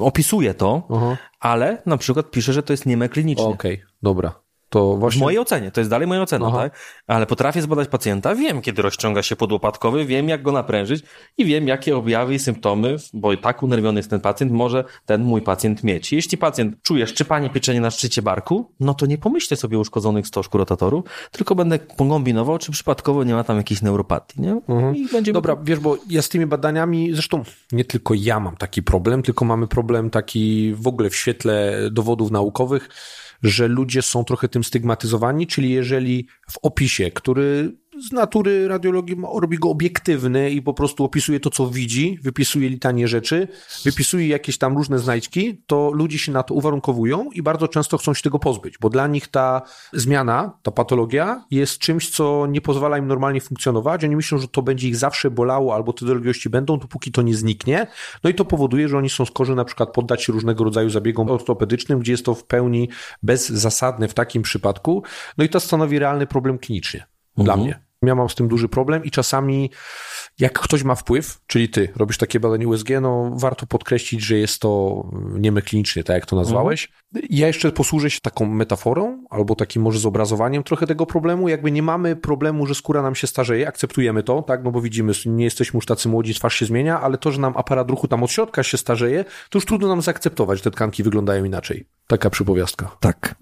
[0.00, 1.16] Opisuję to, Aha.
[1.40, 3.44] ale na przykład piszę, że to jest nieme klinicznie.
[3.44, 4.45] Okej, okay, dobra.
[4.76, 5.18] To właśnie...
[5.18, 6.58] W mojej ocenie, to jest dalej moja ocena, Aha.
[6.58, 6.78] tak?
[7.06, 11.04] Ale potrafię zbadać pacjenta, wiem, kiedy rozciąga się podłopatkowy, wiem, jak go naprężyć
[11.38, 15.42] i wiem, jakie objawy i symptomy, bo tak unerwiony jest ten pacjent, może ten mój
[15.42, 16.12] pacjent mieć.
[16.12, 20.26] Jeśli pacjent czuje szczypanie pieczenie na szczycie barku, no to nie pomyślę sobie o uszkodzonych
[20.26, 24.60] stożku rotatorów, tylko będę kombinował, czy przypadkowo nie ma tam jakiejś neuropatii, nie?
[24.94, 28.82] I będzie Dobra, wiesz, bo ja z tymi badaniami, zresztą nie tylko ja mam taki
[28.82, 32.88] problem, tylko mamy problem taki w ogóle w świetle dowodów naukowych,
[33.42, 39.58] że ludzie są trochę tym stygmatyzowani, czyli jeżeli w opisie, który z natury radiologii robi
[39.58, 43.48] go obiektywny i po prostu opisuje to, co widzi, wypisuje litanie rzeczy,
[43.84, 48.14] wypisuje jakieś tam różne znajdźki, to ludzie się na to uwarunkowują i bardzo często chcą
[48.14, 52.98] się tego pozbyć, bo dla nich ta zmiana, ta patologia jest czymś, co nie pozwala
[52.98, 54.04] im normalnie funkcjonować.
[54.04, 57.34] Oni myślą, że to będzie ich zawsze bolało albo te dolegliwości będą, dopóki to nie
[57.34, 57.86] zniknie.
[58.24, 61.30] No i to powoduje, że oni są skorzy na przykład poddać się różnego rodzaju zabiegom
[61.30, 62.88] ortopedycznym, gdzie jest to w pełni
[63.22, 65.02] bezzasadne w takim przypadku.
[65.38, 67.85] No i to stanowi realny problem klinicznie dla mnie.
[68.02, 69.70] Ja mam z tym duży problem i czasami
[70.38, 74.60] jak ktoś ma wpływ, czyli ty robisz takie badanie USG, no warto podkreślić, że jest
[74.60, 75.02] to
[75.38, 76.88] niemy klinicznie, tak jak to nazwałeś.
[77.30, 81.48] Ja jeszcze posłużę się taką metaforą, albo takim może zobrazowaniem trochę tego problemu.
[81.48, 85.12] Jakby nie mamy problemu, że skóra nam się starzeje, akceptujemy to, tak, no bo widzimy,
[85.26, 88.22] nie jesteśmy już tacy młodzi, twarz się zmienia, ale to, że nam aparat ruchu tam
[88.22, 91.86] od środka się starzeje, to już trudno nam zaakceptować, że te tkanki wyglądają inaczej.
[92.06, 92.96] Taka przypowiastka.
[93.00, 93.34] Tak.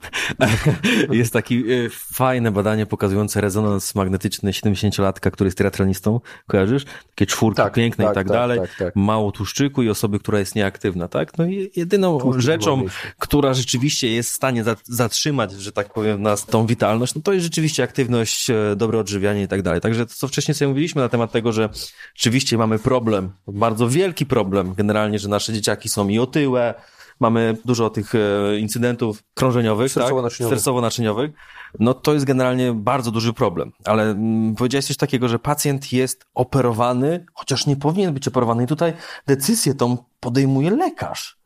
[1.11, 1.57] jest takie
[1.91, 6.21] fajne badanie pokazujące rezonans magnetyczny 70-latka, który jest triatlonistą.
[6.47, 6.85] Kojarzysz?
[7.09, 8.61] Takie czwórki Tak, piękne tak, i tak, tak, dalej.
[8.61, 8.97] tak, tak.
[8.97, 11.39] Mało tłuszczyku i osoby, która jest nieaktywna, tak?
[11.39, 12.85] No i jedyną Tłuszczyk rzeczą,
[13.19, 17.33] która rzeczywiście jest w stanie za- zatrzymać, że tak powiem, nas tą witalność, no to
[17.33, 19.81] jest rzeczywiście aktywność, e, dobre odżywianie i tak dalej.
[19.81, 21.69] Także to, co wcześniej sobie mówiliśmy na temat tego, że
[22.15, 26.75] rzeczywiście mamy problem, bardzo wielki problem generalnie, że nasze dzieciaki są i otyłe,
[27.21, 30.51] mamy dużo tych e, incydentów krążeniowych, Sercowo-naczyniowych.
[30.51, 30.59] tak?
[30.59, 31.31] sercowo-naczyniowych,
[31.79, 33.73] no to jest generalnie bardzo duży problem.
[33.85, 38.65] Ale mm, powiedziałeś coś takiego, że pacjent jest operowany, chociaż nie powinien być operowany.
[38.65, 38.93] I tutaj
[39.27, 41.39] decyzję tą podejmuje lekarz,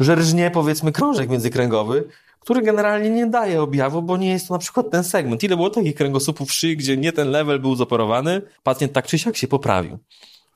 [0.00, 2.04] że rżnie powiedzmy krążek międzykręgowy,
[2.40, 5.42] który generalnie nie daje objawu, bo nie jest to na przykład ten segment.
[5.42, 9.36] Ile było takich kręgosłupów szyi, gdzie nie ten level był zoperowany, pacjent tak czy siak
[9.36, 9.98] się poprawił.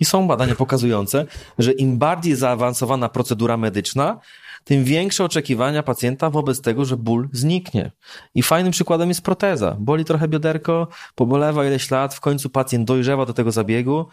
[0.01, 1.27] I są badania pokazujące,
[1.59, 4.21] że im bardziej zaawansowana procedura medyczna,
[4.65, 7.91] tym większe oczekiwania pacjenta wobec tego, że ból zniknie.
[8.35, 9.77] I fajnym przykładem jest proteza.
[9.81, 14.07] Boli trochę bioderko, pobolewa ileś lat, w końcu pacjent dojrzewa do tego zabiegu,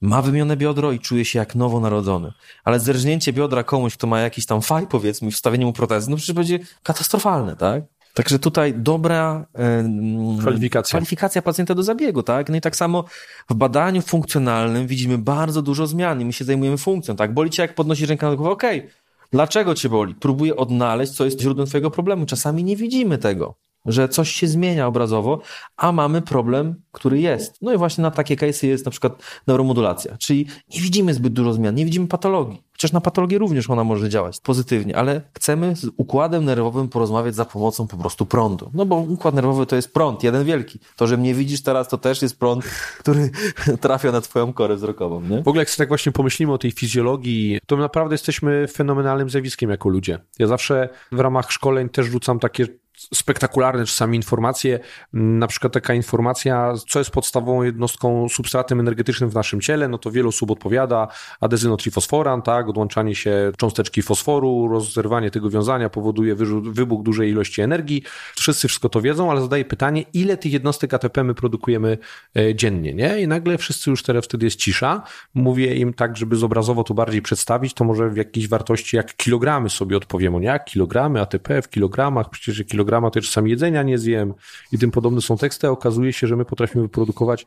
[0.00, 2.32] ma wymione biodro i czuje się jak nowonarodzony.
[2.64, 6.16] Ale zerżnięcie biodra komuś, kto ma jakiś tam faj, powiedzmy, i wstawienie mu protezy, no
[6.16, 7.82] przecież będzie katastrofalne, tak?
[8.14, 10.90] Także tutaj dobra em, Kwalifikacja.
[10.90, 12.48] kwalifikacja pacjenta do zabiegu, tak?
[12.48, 13.04] No i tak samo
[13.50, 17.34] w badaniu funkcjonalnym widzimy bardzo dużo zmian i my się zajmujemy funkcją, tak?
[17.34, 18.88] Boli cię jak podnosi rękę na głowę, okej,
[19.32, 20.14] dlaczego cię boli?
[20.14, 22.26] Próbuję odnaleźć, co jest źródłem twojego problemu.
[22.26, 23.54] Czasami nie widzimy tego,
[23.86, 25.40] że coś się zmienia obrazowo,
[25.76, 27.62] a mamy problem, który jest.
[27.62, 31.52] No i właśnie na takie case'y jest na przykład neuromodulacja, czyli nie widzimy zbyt dużo
[31.52, 32.62] zmian, nie widzimy patologii.
[32.72, 37.44] Chociaż na patologię również ona może działać pozytywnie, ale chcemy z układem nerwowym porozmawiać za
[37.44, 38.70] pomocą po prostu prądu.
[38.74, 40.78] No bo układ nerwowy to jest prąd, jeden wielki.
[40.96, 42.64] To, że mnie widzisz teraz, to też jest prąd,
[42.98, 43.30] który
[43.80, 45.42] trafia na twoją korę wzrokową, nie?
[45.42, 49.70] W ogóle jak sobie tak właśnie pomyślimy o tej fizjologii, to naprawdę jesteśmy fenomenalnym zjawiskiem
[49.70, 50.18] jako ludzie.
[50.38, 52.66] Ja zawsze w ramach szkoleń też rzucam takie
[53.14, 54.80] spektakularne czasami informacje,
[55.12, 60.10] na przykład taka informacja, co jest podstawową jednostką, substratem energetycznym w naszym ciele, no to
[60.10, 61.08] wielu osób odpowiada
[61.40, 68.02] adezynotrifosforan, tak, odłączanie się cząsteczki fosforu, rozerwanie tego wiązania powoduje wybuch dużej ilości energii.
[68.36, 71.98] Wszyscy wszystko to wiedzą, ale zadaję pytanie, ile tych jednostek ATP my produkujemy
[72.36, 73.20] e, dziennie, nie?
[73.20, 75.02] I nagle wszyscy już teraz wtedy jest cisza.
[75.34, 79.70] Mówię im tak, żeby zobrazowo to bardziej przedstawić, to może w jakiejś wartości jak kilogramy
[79.70, 80.60] sobie odpowiemy, nie?
[80.66, 84.34] Kilogramy ATP w kilogramach, przecież że kilograma to ja czasami jedzenia nie zjem
[84.72, 87.46] i tym podobne są teksty, a okazuje się, że my potrafimy wyprodukować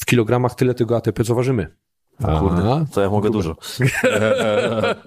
[0.00, 1.76] w kilogramach tyle tego ATP, co ważymy.
[2.40, 3.56] Kurde, to ja mogę dużo.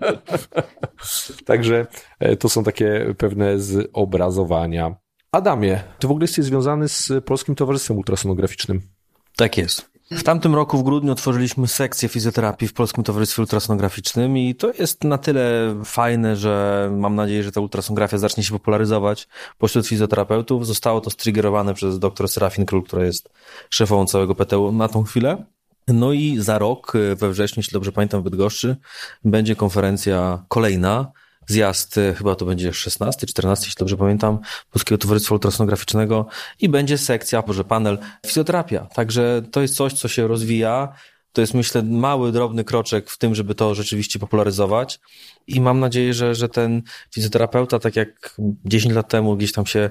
[1.46, 1.88] Także
[2.20, 4.96] e, to są takie pewne zobrazowania.
[5.32, 8.82] Adamie, ty w ogóle jesteś związany z Polskim Towarzystwem Ultrasonograficznym.
[9.36, 9.91] Tak jest.
[10.12, 15.04] W tamtym roku w grudniu otworzyliśmy sekcję fizjoterapii w Polskim Towarzystwie Ultrasonograficznym i to jest
[15.04, 20.68] na tyle fajne, że mam nadzieję, że ta ultrasonografia zacznie się popularyzować pośród fizjoterapeutów.
[20.68, 23.30] Zostało to striggerowane przez dr Serafin Król, która jest
[23.70, 25.46] szefową całego PTU na tą chwilę.
[25.88, 28.76] No i za rok, we wrześniu, jeśli dobrze pamiętam, w Bydgoszczy,
[29.26, 31.12] będzie konferencja kolejna,
[31.48, 34.40] zjazd, e, chyba to będzie 16, 14, jeśli dobrze pamiętam,
[34.72, 36.26] Polskiego Towarzystwa Ultrasonograficznego
[36.60, 38.86] i będzie sekcja, może panel fizjoterapia.
[38.86, 40.94] Także to jest coś, co się rozwija.
[41.34, 45.00] To jest, myślę, mały, drobny kroczek w tym, żeby to rzeczywiście popularyzować.
[45.48, 46.82] I mam nadzieję, że, że ten
[47.14, 48.36] fizjoterapeuta, tak jak
[48.66, 49.90] 10 lat temu gdzieś tam się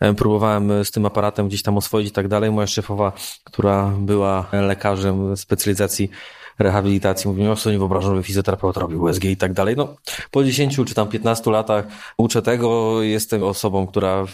[0.00, 3.12] e, próbowałem z tym aparatem gdzieś tam oswoić i tak dalej, moja szefowa,
[3.44, 6.10] która była lekarzem specjalizacji
[6.58, 9.76] rehabilitacji, mówimy, o sobie nie wyobrażam, żeby fizjoterapeuta robił USG i tak dalej.
[9.76, 9.96] No,
[10.30, 11.86] po 10 czy tam 15 latach
[12.16, 14.32] uczę tego, jestem osobą, która w,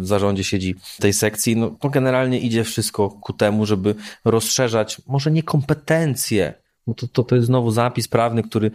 [0.00, 1.56] w zarządzie siedzi tej sekcji.
[1.56, 3.94] No, generalnie idzie wszystko ku temu, żeby
[4.24, 6.54] rozszerzać może nie kompetencje,
[6.86, 8.70] bo to, to, to jest znowu zapis prawny, który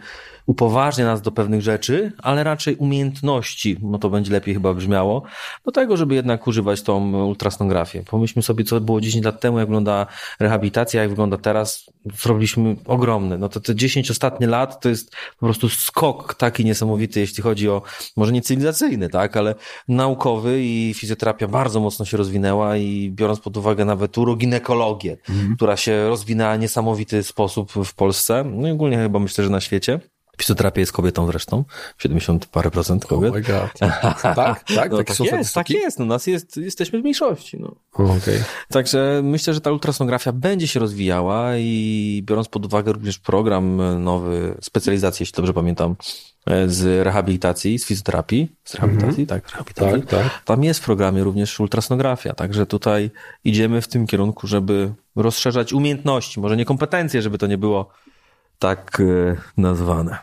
[0.46, 5.22] upoważnia nas do pewnych rzeczy, ale raczej umiejętności, no to będzie lepiej chyba brzmiało,
[5.64, 8.02] do tego, żeby jednak używać tą ultrasonografię.
[8.10, 10.06] Pomyślmy sobie, co było 10 lat temu, jak wygląda
[10.40, 11.90] rehabilitacja, jak wygląda teraz.
[12.20, 13.38] Zrobiliśmy ogromny.
[13.38, 17.68] No to te 10 ostatnich lat to jest po prostu skok taki niesamowity, jeśli chodzi
[17.68, 17.82] o,
[18.16, 19.54] może nie cywilizacyjny, tak, ale
[19.88, 25.56] naukowy i fizjoterapia bardzo mocno się rozwinęła i biorąc pod uwagę nawet uroginekologię, mhm.
[25.56, 29.60] która się rozwinęła w niesamowity sposób w Polsce, no i ogólnie chyba myślę, że na
[29.60, 30.00] świecie.
[30.38, 31.64] Fizjoterapia jest kobietą zresztą,
[31.98, 33.30] 70 parę procent kobiet.
[33.30, 33.78] Oh my God.
[34.22, 37.60] tak, tak, no, tak jest, tak jest, no nas jest, jesteśmy w mniejszości.
[37.60, 37.74] No.
[37.92, 38.44] Okay.
[38.68, 44.54] Także myślę, że ta ultrasonografia będzie się rozwijała i biorąc pod uwagę również program nowy,
[44.60, 45.96] specjalizację, jeśli dobrze pamiętam,
[46.66, 49.28] z rehabilitacji, z fizjoterapii, z rehabilitacji, mm -hmm.
[49.28, 50.02] tak, rehabilitacji.
[50.02, 50.44] Tak, tak.
[50.44, 53.10] Tam jest w programie również ultrasonografia, także tutaj
[53.44, 57.90] idziemy w tym kierunku, żeby rozszerzać umiejętności, może nie kompetencje, żeby to nie było
[58.58, 60.18] tak e, nazwane.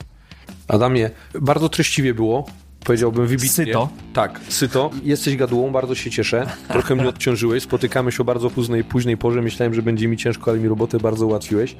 [0.67, 1.09] Adamie,
[1.41, 2.45] bardzo treściwie było.
[2.85, 3.65] Powiedziałbym wybitnie.
[3.65, 3.89] Syto.
[4.13, 4.91] Tak, syto.
[5.03, 6.47] Jesteś gadułą, bardzo się cieszę.
[6.67, 7.63] Trochę mnie odciążyłeś.
[7.63, 9.41] Spotykamy się o bardzo późnej, późnej porze.
[9.41, 11.75] Myślałem, że będzie mi ciężko, ale mi robotę bardzo ułatwiłeś.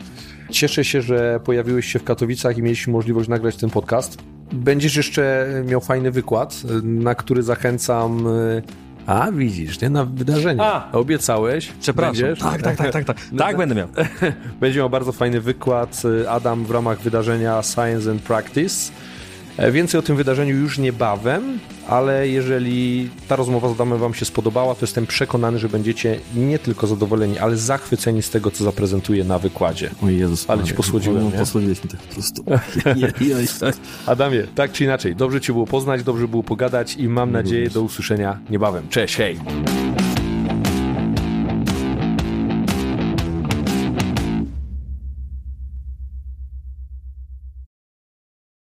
[0.50, 4.18] Cieszę się, że pojawiłeś się w Katowicach i mieliśmy możliwość nagrać ten podcast.
[4.54, 8.62] Będziesz jeszcze miał fajny wykład, na który zachęcam e,
[9.08, 10.64] a, widzisz, nie na wydarzenie.
[10.64, 11.72] A, Obiecałeś.
[11.82, 12.14] Przepraszam.
[12.22, 12.40] Będziesz?
[12.40, 13.18] Tak, tak, tak, tak, tak.
[13.38, 13.88] Tak, będę miał.
[14.62, 18.92] Będzie miał bardzo fajny wykład y, Adam w ramach wydarzenia Science and Practice.
[19.58, 24.26] E, więcej o tym wydarzeniu już niebawem, ale jeżeli ta rozmowa z Adamem Wam się
[24.26, 29.24] spodobała, to jestem przekonany, że będziecie nie tylko zadowoleni, ale zachwyceni z tego, co zaprezentuję
[29.24, 29.90] na wykładzie.
[30.04, 30.46] O Jezus.
[30.48, 31.24] Ale Ci posłodziłem.
[31.24, 32.44] No, posłodziłeś mi tak po prostu.
[34.06, 37.82] Adamie, tak czy inaczej, dobrze Cię było poznać, dobrze było pogadać i mam nadzieję do
[37.82, 38.90] usłyszenia niebawem.
[38.90, 39.40] Cześć, hej!